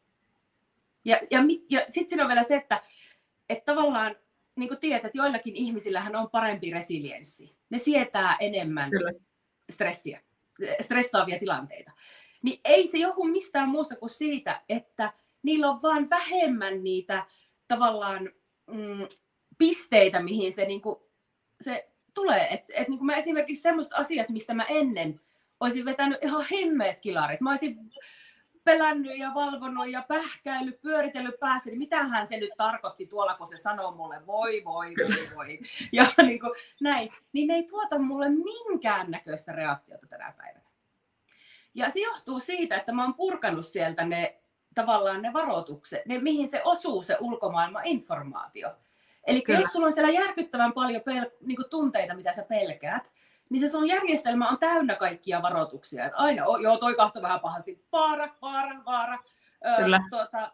[1.06, 2.82] Ja, ja, ja sitten siinä on vielä se, että,
[3.50, 4.16] että tavallaan,
[4.56, 7.56] niin kuin tiedät, että joillakin ihmisillähän on parempi resilienssi.
[7.70, 9.12] Ne sietää enemmän Kyllä.
[9.70, 10.22] stressiä,
[10.82, 11.92] stressaavia tilanteita.
[12.44, 15.14] Niin ei se joku mistään muusta kuin siitä, että
[15.44, 17.26] niillä on vaan vähemmän niitä
[17.68, 18.30] tavallaan
[18.68, 19.08] mm,
[19.58, 21.00] pisteitä, mihin se, niin kuin,
[21.62, 22.48] se tulee.
[22.54, 25.22] Et, et, niin kuin mä esimerkiksi semmoista asiat, mistä mä ennen
[25.62, 27.42] olisin vetänyt ihan hemmeet kilarit.
[27.42, 27.92] Mä olisin
[28.64, 33.58] pelännyt ja valvonut ja pähkäillyt, pyöritellyt päässä, niin mitähän se nyt tarkoitti tuolla, kun se
[33.58, 35.60] sanoo mulle voi, voi, voi, voi.
[35.92, 37.14] Ja niin kuin, näin.
[37.34, 40.66] Niin ne ei tuota mulle minkään näköistä reaktiota tänä päivänä.
[41.74, 44.41] Ja se johtuu siitä, että mä oon purkanut sieltä ne
[44.76, 48.70] tavallaan ne varoitukset, ne, mihin se osuu se ulkomaailman informaatio.
[49.24, 49.60] Eli Kyllä.
[49.60, 53.12] jos sulla on siellä järkyttävän paljon pel- niin tunteita, mitä sä pelkäät,
[53.50, 56.06] niin se sun järjestelmä on täynnä kaikkia varoituksia.
[56.06, 59.20] Että aina, oh, joo, toi kahto vähän pahasti, vaara, vaara, vaara.
[59.78, 59.98] Kyllä.
[59.98, 60.52] Ö, tuota,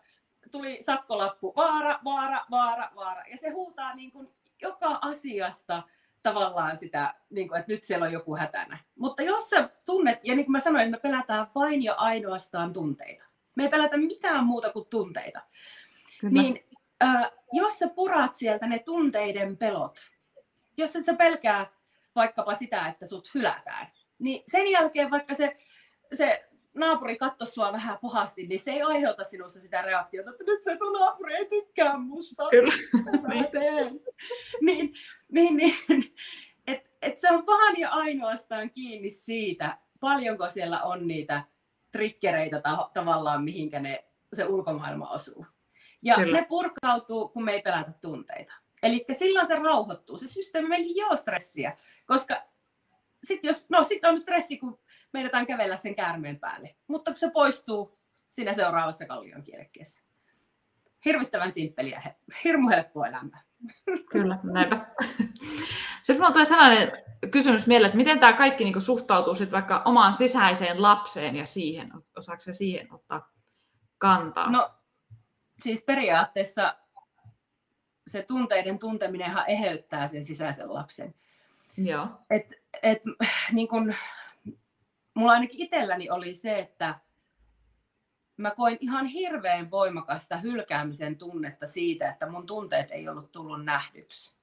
[0.52, 3.24] tuli sakkolappu, vaara, vaara, vaara, vaara.
[3.32, 4.30] Ja se huutaa niin kuin
[4.62, 5.84] joka asiasta
[6.24, 8.78] tavallaan sitä, niin kuin, että nyt siellä on joku hätänä.
[8.96, 12.74] Mutta jos sä tunnet, ja niin kuin mä sanoin, että me pelätään vain ja ainoastaan
[12.74, 13.27] tunteita.
[13.58, 15.42] Me ei pelätä mitään muuta kuin tunteita.
[16.20, 16.42] Kyllä.
[16.42, 16.64] Niin
[17.04, 20.00] äh, jos sä purat sieltä ne tunteiden pelot,
[20.78, 21.66] jos et sä pelkää
[22.16, 23.88] vaikkapa sitä, että sut hylätään,
[24.20, 25.56] niin sen jälkeen vaikka se,
[26.14, 30.64] se naapuri katsoi sua vähän pohasti, niin se ei aiheuta sinussa sitä reaktiota, että nyt
[30.64, 32.50] se tuo naapuri ei tykkää musta.
[32.50, 32.74] Kyllä.
[33.22, 34.00] Mä teen.
[34.62, 34.94] niin,
[35.32, 35.76] niin, niin,
[36.68, 41.44] et, et se on vaan ja ainoastaan kiinni siitä, paljonko siellä on niitä
[41.98, 45.46] trikkereitä ta- tavallaan, mihinkä ne, se ulkomaailma osuu.
[46.02, 46.38] Ja Kyllä.
[46.40, 48.54] ne purkautuu, kun me ei pelätä tunteita.
[48.84, 50.18] Eli silloin se rauhoittuu.
[50.18, 52.44] Se systeemi meillä ei ole stressiä, koska
[53.24, 54.80] sitten jos, no, sit on stressi, kun
[55.14, 56.76] meidätään kävellä sen käärmeen päälle.
[56.88, 60.04] Mutta kun se poistuu siinä seuraavassa kallion kielekkeessä.
[61.06, 62.02] Hirvittävän simppeliä,
[62.44, 63.42] hirmu helppo elämä.
[64.12, 64.88] Kyllä, näinpä.
[66.08, 66.92] Sitten minulla tulee sellainen
[67.32, 71.92] kysymys mieleen, että miten tämä kaikki niin suhtautuu sitten vaikka omaan sisäiseen lapseen ja siihen,
[72.18, 73.32] osaako se siihen ottaa
[73.98, 74.52] kantaa?
[74.52, 74.72] No
[75.62, 76.76] siis periaatteessa
[78.08, 81.16] se tunteiden tunteminenhan eheyttää sen sisäisen lapsen.
[81.78, 82.08] Joo.
[82.30, 82.54] Et,
[82.84, 83.02] et,
[83.52, 83.94] niin kun,
[85.14, 87.00] mulla ainakin itselläni oli se, että
[88.38, 94.36] mä koin ihan hirveän voimakasta hylkäämisen tunnetta siitä, että mun tunteet ei ollut tullut nähdyksi.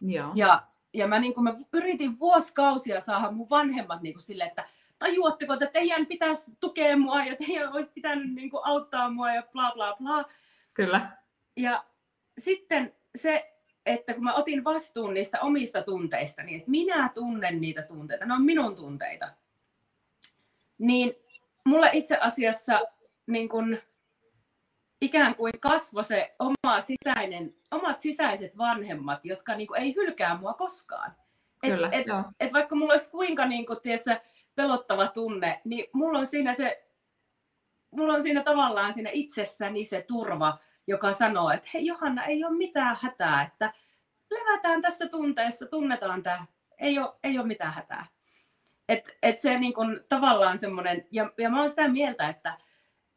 [0.00, 0.32] Joo.
[0.34, 4.68] Ja, ja mä, niin kun mä yritin vuosikausia saada mun vanhemmat niin sille, että
[4.98, 9.72] tajuatteko, että teidän pitäisi tukea mua ja teidän olisi pitänyt niin auttaa mua ja bla
[9.74, 10.24] bla bla.
[10.74, 11.16] Kyllä.
[11.56, 11.84] Ja
[12.38, 13.52] sitten se,
[13.86, 18.34] että kun mä otin vastuun niistä omista tunteista, niin että minä tunnen niitä tunteita, ne
[18.34, 19.28] on minun tunteita,
[20.78, 21.14] niin
[21.64, 22.80] mulle itse asiassa
[23.26, 23.78] niin kun,
[25.02, 30.54] ikään kuin kasvoi se oma sisäinen, omat sisäiset vanhemmat, jotka niin kuin, ei hylkää mua
[30.54, 31.10] koskaan.
[31.62, 32.06] Et, Kyllä, et,
[32.40, 34.20] et vaikka mulla olisi kuinka niin kuin, tiedätkö,
[34.54, 36.84] pelottava tunne, niin mulla on siinä se
[37.90, 42.56] mulla on siinä tavallaan siinä itsessäni se turva, joka sanoo, että hei Johanna, ei ole
[42.56, 43.72] mitään hätää, että
[44.30, 46.46] levätään tässä tunteessa, tunnetaan tämä,
[46.78, 48.06] ei ole, ei ole mitään hätää.
[48.88, 52.58] Et, et se niin kun, tavallaan semmoinen, ja, ja mä oon sitä mieltä, että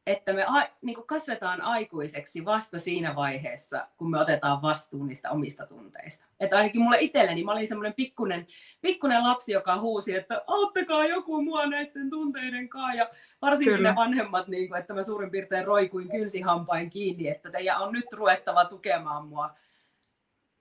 [0.05, 5.31] että me a, niin kuin kasvetaan aikuiseksi vasta siinä vaiheessa, kun me otetaan vastuun niistä
[5.31, 6.25] omista tunteista.
[6.39, 8.47] Että ainakin mulle itselleni, mä olin semmoinen pikkunen,
[8.81, 12.93] pikkunen lapsi, joka huusi, että auttakaa joku mua näiden tunteiden kanssa.
[12.93, 13.09] Ja
[13.41, 13.89] varsinkin Kyllä.
[13.89, 18.13] ne vanhemmat, niin kuin, että mä suurin piirtein roikuin kynsihampain kiinni, että teidän on nyt
[18.13, 19.55] ruvettava tukemaan mua.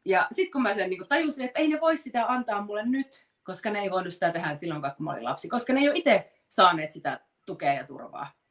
[0.04, 2.86] Ja sitten kun mä sen niin kuin tajusin, että ei ne voi sitä antaa mulle
[2.86, 5.88] nyt, koska ne ei voinut sitä tehdä silloin, kun mä olin lapsi, koska ne ei
[5.88, 8.43] ole itse saaneet sitä tukea ja turvaa.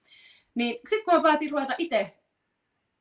[0.55, 2.17] Niin sitten kun mä päätin ruveta itse,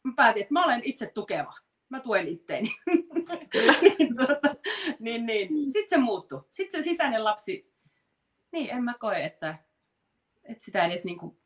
[0.05, 1.55] mä päätin, että mä olen itse tukeva.
[1.89, 2.75] mä tuen itteeni.
[3.83, 4.55] niin, tuota,
[4.99, 5.49] niin, niin.
[5.73, 6.43] Sitten se muuttui.
[6.51, 7.73] Sitten se sisäinen lapsi,
[8.53, 9.59] niin en mä koe, että,
[10.45, 11.37] että sitä edes niin kuin,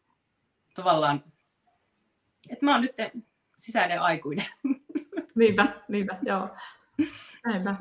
[0.75, 1.25] tavallaan,
[2.49, 2.93] että mä oon nyt
[3.57, 4.47] sisäinen aikuinen.
[5.35, 6.49] niinpä, niinpä, joo.
[7.45, 7.77] Näinpä.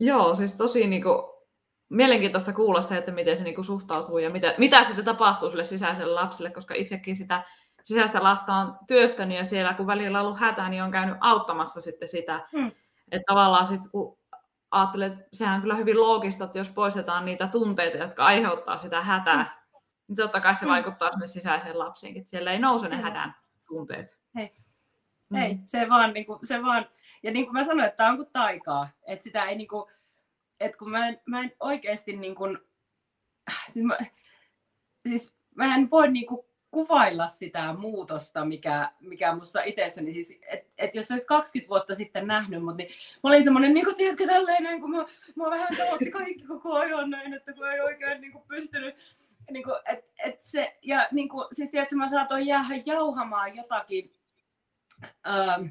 [0.00, 1.35] Joo, siis tosi niin kuin,
[1.88, 5.64] mielenkiintoista kuulla se, että miten se niin kuin, suhtautuu ja mitä, mitä sitten tapahtuu sille
[5.64, 7.44] sisäiselle lapselle, koska itsekin sitä
[7.82, 11.80] sisäistä lasta on työstänyt ja siellä kun välillä on ollut hätä, niin on käynyt auttamassa
[11.80, 12.48] sitten sitä.
[12.52, 12.72] Hmm.
[13.12, 14.18] Että tavallaan sitten kun
[14.70, 19.02] ajattelee, että sehän on kyllä hyvin loogista, että jos poistetaan niitä tunteita, jotka aiheuttaa sitä
[19.02, 19.80] hätää, hmm.
[20.08, 20.72] niin totta kai se hmm.
[20.72, 22.20] vaikuttaa sinne sisäiseen lapsiinkin.
[22.20, 23.34] Että siellä ei nouse ne hädän
[23.68, 24.18] tunteet.
[24.34, 24.56] Hei.
[25.30, 25.36] Mm.
[25.36, 26.86] Ei, se vaan, niin kuin, se vaan,
[27.22, 29.84] ja niin kuin mä sanoin, että tämä on kuin taikaa, että sitä ei niin kuin,
[30.60, 32.58] että kun mä en, mä en oikeasti niin kuin,
[33.72, 33.98] siis mä,
[35.08, 40.70] siis mä en voi niin kuin kuvailla sitä muutosta, mikä, mikä musta itsessäni, siis, että
[40.78, 42.90] et jos olet 20 vuotta sitten nähnyt mut, niin
[43.24, 45.04] mä olin semmoinen, niin kuin, tiedätkö, tälleen näin, kun mä,
[45.36, 48.94] mä vähän taotti kaikki koko ajan näin, että kun ei oikein niin kuin, pystynyt,
[49.50, 54.12] niin kuin, et, et se, ja niin kuin, siis tiedätkö, mä saatoin jäädä jauhamaan jotakin,
[55.28, 55.66] ähm,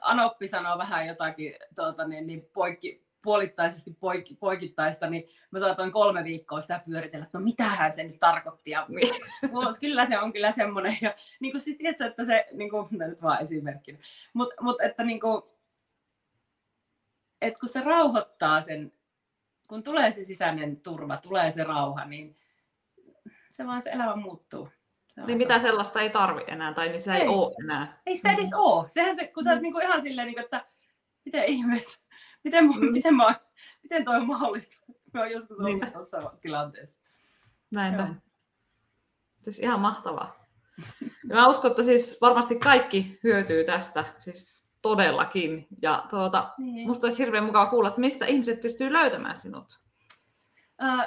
[0.00, 6.24] Anoppi sanoo vähän jotakin tuota, niin, niin poikki, puolittaisesti poik, poikittaista, niin mä saatoin kolme
[6.24, 8.70] viikkoa sitä pyöritellä, että no mitähän se nyt tarkoitti.
[8.70, 8.86] Ja,
[9.80, 10.98] kyllä se on kyllä semmoinen.
[11.00, 13.98] Ja niin kuin sit, tiedätkö, että se, niin kuin, nyt vaan esimerkkinä,
[14.32, 15.42] mutta mut, että niin kuin,
[17.42, 18.92] että kun se rauhoittaa sen,
[19.68, 22.36] kun tulee se sisäinen turva, tulee se rauha, niin
[23.52, 24.68] se vaan se elämä muuttuu.
[25.14, 28.00] Se niin mitä sellaista ei tarvi enää, tai niin se ei, ei ole enää.
[28.06, 28.58] Ei sitä edes mm.
[28.58, 28.88] ole.
[28.88, 29.62] Sehän se, kun sä oot mm.
[29.62, 30.64] niin kuin ihan silleen, niin kuin, että
[31.24, 32.00] miten ihmeessä,
[32.48, 32.92] miten, mm.
[32.92, 33.34] miten, mä,
[33.82, 34.76] miten toi on mahdollista?
[35.14, 35.92] Mä oon joskus ollut niin.
[35.92, 37.00] tuossa tilanteessa.
[37.70, 38.02] Näinpä.
[38.02, 38.14] Joo.
[39.36, 40.46] Siis ihan mahtavaa.
[41.28, 45.66] Ja mä uskon, että siis varmasti kaikki hyötyy tästä, siis todellakin.
[45.82, 46.88] Ja tuota, niin.
[46.88, 49.80] musta olisi hirveän mukava kuulla, että mistä ihmiset pystyy löytämään sinut.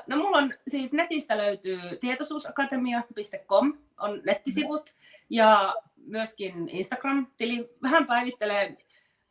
[0.08, 4.96] No mulla on siis netistä löytyy tietoisuusakatemia.com on nettisivut
[5.30, 7.70] ja myöskin Instagram-tili.
[7.84, 8.78] Vähän päivittelee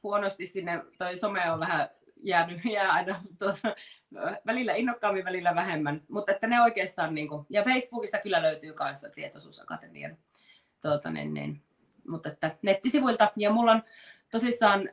[0.02, 1.88] huonosti sinne, toi some on vähän
[2.22, 3.76] jäänyt, jää aina tuota,
[4.46, 9.10] välillä innokkaammin, välillä vähemmän, mutta että ne oikeastaan, niin kuin, ja Facebookista kyllä löytyy kanssa
[9.10, 10.16] Tietoisuusakatemian,
[10.82, 11.62] tuota, niin, niin,
[12.08, 13.82] mutta että nettisivuilta, ja mulla on
[14.30, 14.90] tosissaan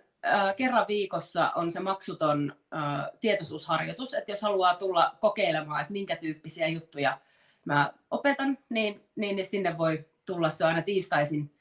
[0.55, 6.67] kerran viikossa on se maksuton äh, tietoisuusharjoitus, että jos haluaa tulla kokeilemaan, että minkä tyyppisiä
[6.67, 7.17] juttuja
[7.65, 11.53] mä opetan, niin, niin, niin sinne voi tulla, se aina tiistaisin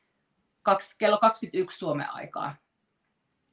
[0.63, 2.57] kaksi, kello 21 Suomen aikaa,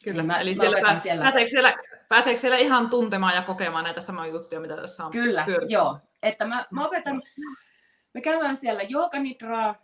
[0.04, 1.24] Kyllä, niin mä, eli siellä, pää, siellä.
[1.24, 1.78] Pääseekö, siellä,
[2.10, 5.72] pääseekö siellä ihan tuntemaan ja kokemaan näitä samoja juttuja, mitä tässä on Kyllä, pyörittänyt?
[5.72, 5.99] joo.
[6.24, 7.24] Että mä, mä opetan,
[8.14, 9.76] me käydään siellä jooganidraa,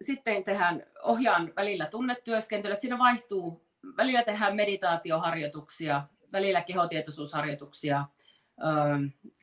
[0.00, 6.02] sitten tehdään, ohjaan välillä tunnetyöskentelyä, siinä vaihtuu, välillä tehdään meditaatioharjoituksia,
[6.32, 8.04] välillä kehotietoisuusharjoituksia,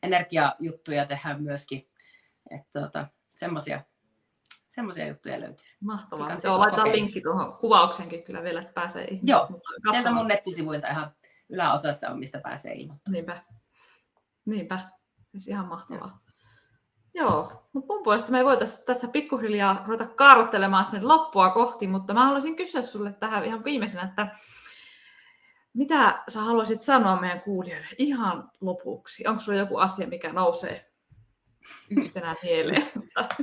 [0.04, 1.88] energiajuttuja tehdään myöskin,
[2.50, 3.82] että tota, semmoisia
[4.72, 5.66] semmoisia juttuja löytyy.
[5.80, 6.38] Mahtavaa.
[6.44, 9.48] Joo, laitetaan linkki tuohon kuvauksenkin kyllä vielä, että pääsee ihmiset Joo,
[9.92, 11.12] sieltä mun nettisivuilta ihan
[11.50, 13.14] yläosassa on, mistä pääsee ilmoittamaan.
[13.14, 13.44] Niinpä.
[14.46, 14.80] Niinpä.
[15.32, 16.00] Siis ihan mahtavaa.
[16.08, 16.20] Joo.
[17.14, 22.14] Joo, mutta mun puolesta me ei voitaisiin tässä pikkuhiljaa ruveta kaarrottelemaan sen loppua kohti, mutta
[22.14, 24.28] mä haluaisin kysyä sulle tähän ihan viimeisenä, että
[25.74, 29.28] mitä sä haluaisit sanoa meidän kuulijoille ihan lopuksi?
[29.28, 30.91] Onko sulla joku asia, mikä nousee
[31.90, 32.92] yhtenä mieleen.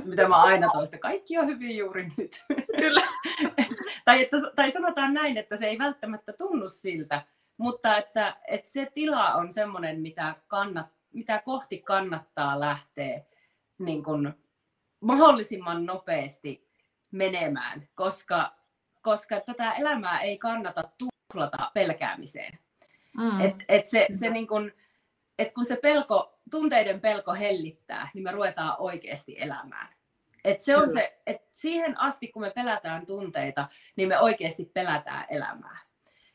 [0.05, 2.45] Mitä mä aina toista, kaikki on hyvin juuri nyt.
[2.77, 3.01] Kyllä.
[4.05, 7.21] tai, että, tai sanotaan näin, että se ei välttämättä tunnu siltä,
[7.57, 13.21] mutta että, että se tila on semmoinen, mitä, kannat, mitä kohti kannattaa lähteä
[13.77, 14.33] niin kuin
[14.99, 16.69] mahdollisimman nopeasti
[17.11, 18.55] menemään, koska,
[19.01, 22.59] koska tätä elämää ei kannata tuhlata pelkäämiseen.
[23.17, 23.41] Mm.
[23.41, 24.73] Et, et se, se niin kuin,
[25.39, 29.87] et kun se pelko tunteiden pelko hellittää, niin me ruvetaan oikeasti elämään.
[30.43, 35.25] Et se on se, et siihen asti, kun me pelätään tunteita, niin me oikeasti pelätään
[35.29, 35.77] elämää.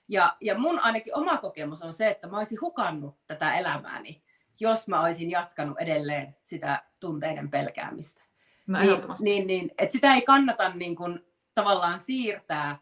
[0.08, 4.22] Ja, ja mun ainakin oma kokemus on se, että mä olisin hukannut tätä elämääni,
[4.60, 8.22] jos mä olisin jatkanut edelleen sitä tunteiden pelkäämistä.
[8.66, 11.24] No, niin, niin, niin, että sitä ei kannata niin kun,
[11.54, 12.78] tavallaan siirtää,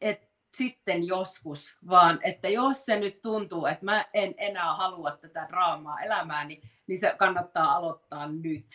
[0.00, 0.25] että
[0.56, 6.00] sitten joskus, vaan että jos se nyt tuntuu, että mä en enää halua tätä draamaa
[6.00, 8.66] elämääni, niin se kannattaa aloittaa nyt.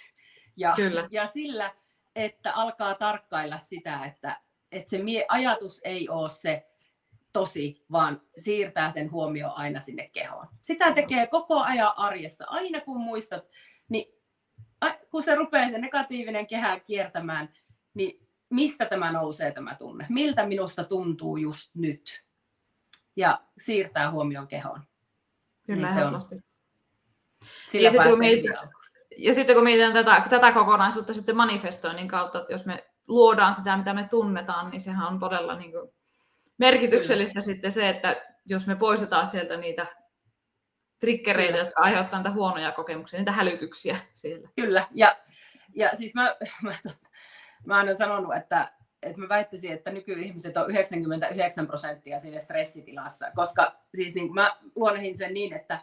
[0.57, 1.07] Ja, Kyllä.
[1.11, 1.75] ja sillä,
[2.15, 6.65] että alkaa tarkkailla sitä, että, että se mie- ajatus ei ole se
[7.34, 10.47] tosi, vaan siirtää sen huomio aina sinne kehoon.
[10.61, 12.45] Sitä tekee koko ajan arjessa.
[12.47, 13.43] Aina kun muistat,
[13.89, 14.13] niin
[15.11, 17.53] kun se rupeaa se negatiivinen kehä kiertämään,
[17.93, 22.24] niin mistä tämä nousee tämä tunne, miltä minusta tuntuu just nyt.
[23.16, 24.82] Ja siirtää huomion kehoon.
[25.66, 26.22] Kyllä, Niin se on-.
[27.70, 28.74] Sillä Ja sitten idealle.
[29.18, 33.78] Ja sitten kun mietitään tätä, tätä kokonaisuutta sitten manifestoinnin kautta, että jos me luodaan sitä,
[33.78, 35.91] mitä me tunnetaan, niin sehän on todella niin kuin
[36.58, 37.45] merkityksellistä Kyllä.
[37.45, 39.86] sitten se, että jos me poistetaan sieltä niitä
[40.99, 41.66] triggereitä, Kyllä.
[41.66, 44.49] jotka aiheuttavat niitä huonoja kokemuksia, niitä hälytyksiä siellä.
[44.56, 45.16] Kyllä, ja,
[45.76, 46.74] ja siis mä, mä,
[47.66, 48.72] mä aina sanonut, että,
[49.03, 55.18] että mä väittäisin, että nykyihmiset on 99 prosenttia siinä stressitilassa, koska siis niin mä luonnehin
[55.18, 55.80] sen niin, että,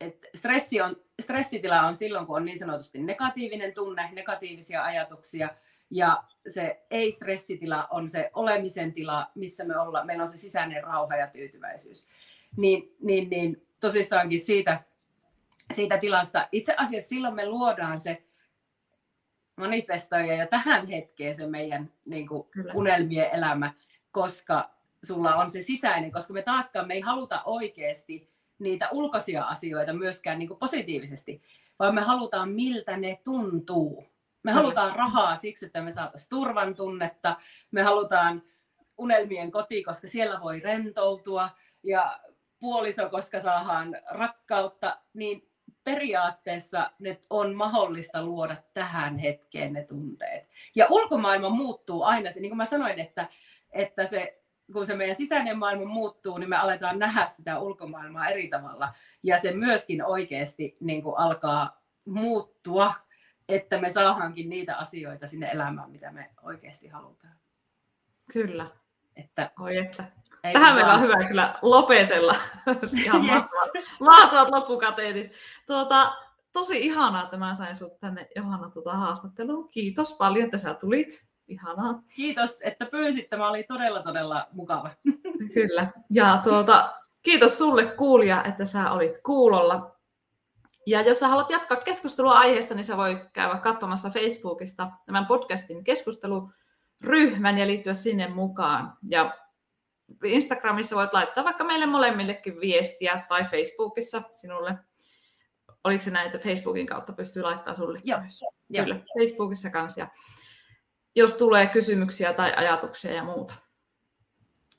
[0.00, 5.48] että stressi on, stressitila on silloin, kun on niin sanotusti negatiivinen tunne, negatiivisia ajatuksia,
[5.92, 11.16] ja se ei-stressitila on se olemisen tila, missä me ollaan, meillä on se sisäinen rauha
[11.16, 12.06] ja tyytyväisyys.
[12.56, 14.80] Niin, niin, niin tosissaankin siitä,
[15.74, 18.22] siitä tilasta, itse asiassa silloin me luodaan se
[19.62, 22.72] manifestoija ja tähän hetkeen se meidän niin kuin, Kyllä.
[22.74, 23.72] unelmien elämä,
[24.10, 24.70] koska
[25.04, 30.38] sulla on se sisäinen, koska me taaskaan me ei haluta oikeasti niitä ulkoisia asioita myöskään
[30.38, 31.42] niin kuin positiivisesti,
[31.78, 34.04] vaan me halutaan miltä ne tuntuu.
[34.42, 37.36] Me halutaan rahaa siksi, että me saataisiin turvan tunnetta,
[37.70, 38.42] me halutaan
[38.98, 41.48] unelmien koti, koska siellä voi rentoutua,
[41.82, 42.20] ja
[42.60, 45.51] puoliso, koska saadaan rakkautta, niin
[45.84, 50.48] periaatteessa ne on mahdollista luoda tähän hetkeen ne tunteet.
[50.74, 53.28] Ja ulkomaailma muuttuu aina, se, niin kuin mä sanoin, että,
[53.70, 58.48] että se, kun se meidän sisäinen maailma muuttuu, niin me aletaan nähdä sitä ulkomaailmaa eri
[58.48, 58.94] tavalla.
[59.22, 62.94] Ja se myöskin oikeasti niin kuin alkaa muuttua,
[63.48, 67.34] että me saadaankin niitä asioita sinne elämään, mitä me oikeasti halutaan.
[68.32, 68.66] Kyllä,
[69.16, 70.04] Että oi että.
[70.44, 72.34] Ei Tähän meillä on hyvä kyllä lopetella.
[73.04, 73.30] Ihan Yes.
[73.30, 75.32] mahtavat, mahtavat loppukateetit.
[75.66, 76.12] Tuota,
[76.52, 79.68] tosi ihanaa, että mä sain sut tänne Johanna tuota haastatteluun.
[79.68, 81.32] Kiitos paljon, että sä tulit.
[81.48, 82.02] Ihanaa.
[82.16, 83.30] Kiitos, että pyysit.
[83.30, 84.90] Tämä oli todella, todella mukava.
[85.54, 85.88] Kyllä.
[86.10, 89.96] Ja tuota, kiitos sulle kuulija, että sä olit kuulolla.
[90.86, 95.84] Ja jos sä haluat jatkaa keskustelua aiheesta, niin sä voit käydä katsomassa Facebookista tämän podcastin
[95.84, 98.92] keskusteluryhmän ja liittyä sinne mukaan.
[99.10, 99.34] Ja
[100.24, 104.74] Instagramissa voit laittaa vaikka meille molemmillekin viestiä tai Facebookissa sinulle.
[105.84, 108.40] Oliko se näin, että Facebookin kautta pystyy laittamaan sulle Joo, myös?
[108.70, 108.84] joo.
[108.84, 110.00] Kyllä, Facebookissa kanssa.
[110.00, 110.08] Ja
[111.14, 113.54] jos tulee kysymyksiä tai ajatuksia ja muuta.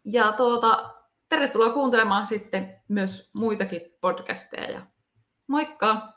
[0.05, 0.93] Ja tuota,
[1.29, 4.71] tervetuloa kuuntelemaan sitten myös muitakin podcasteja.
[4.71, 4.85] Ja
[5.47, 6.13] moikka!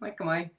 [0.00, 0.50] Moikka moi.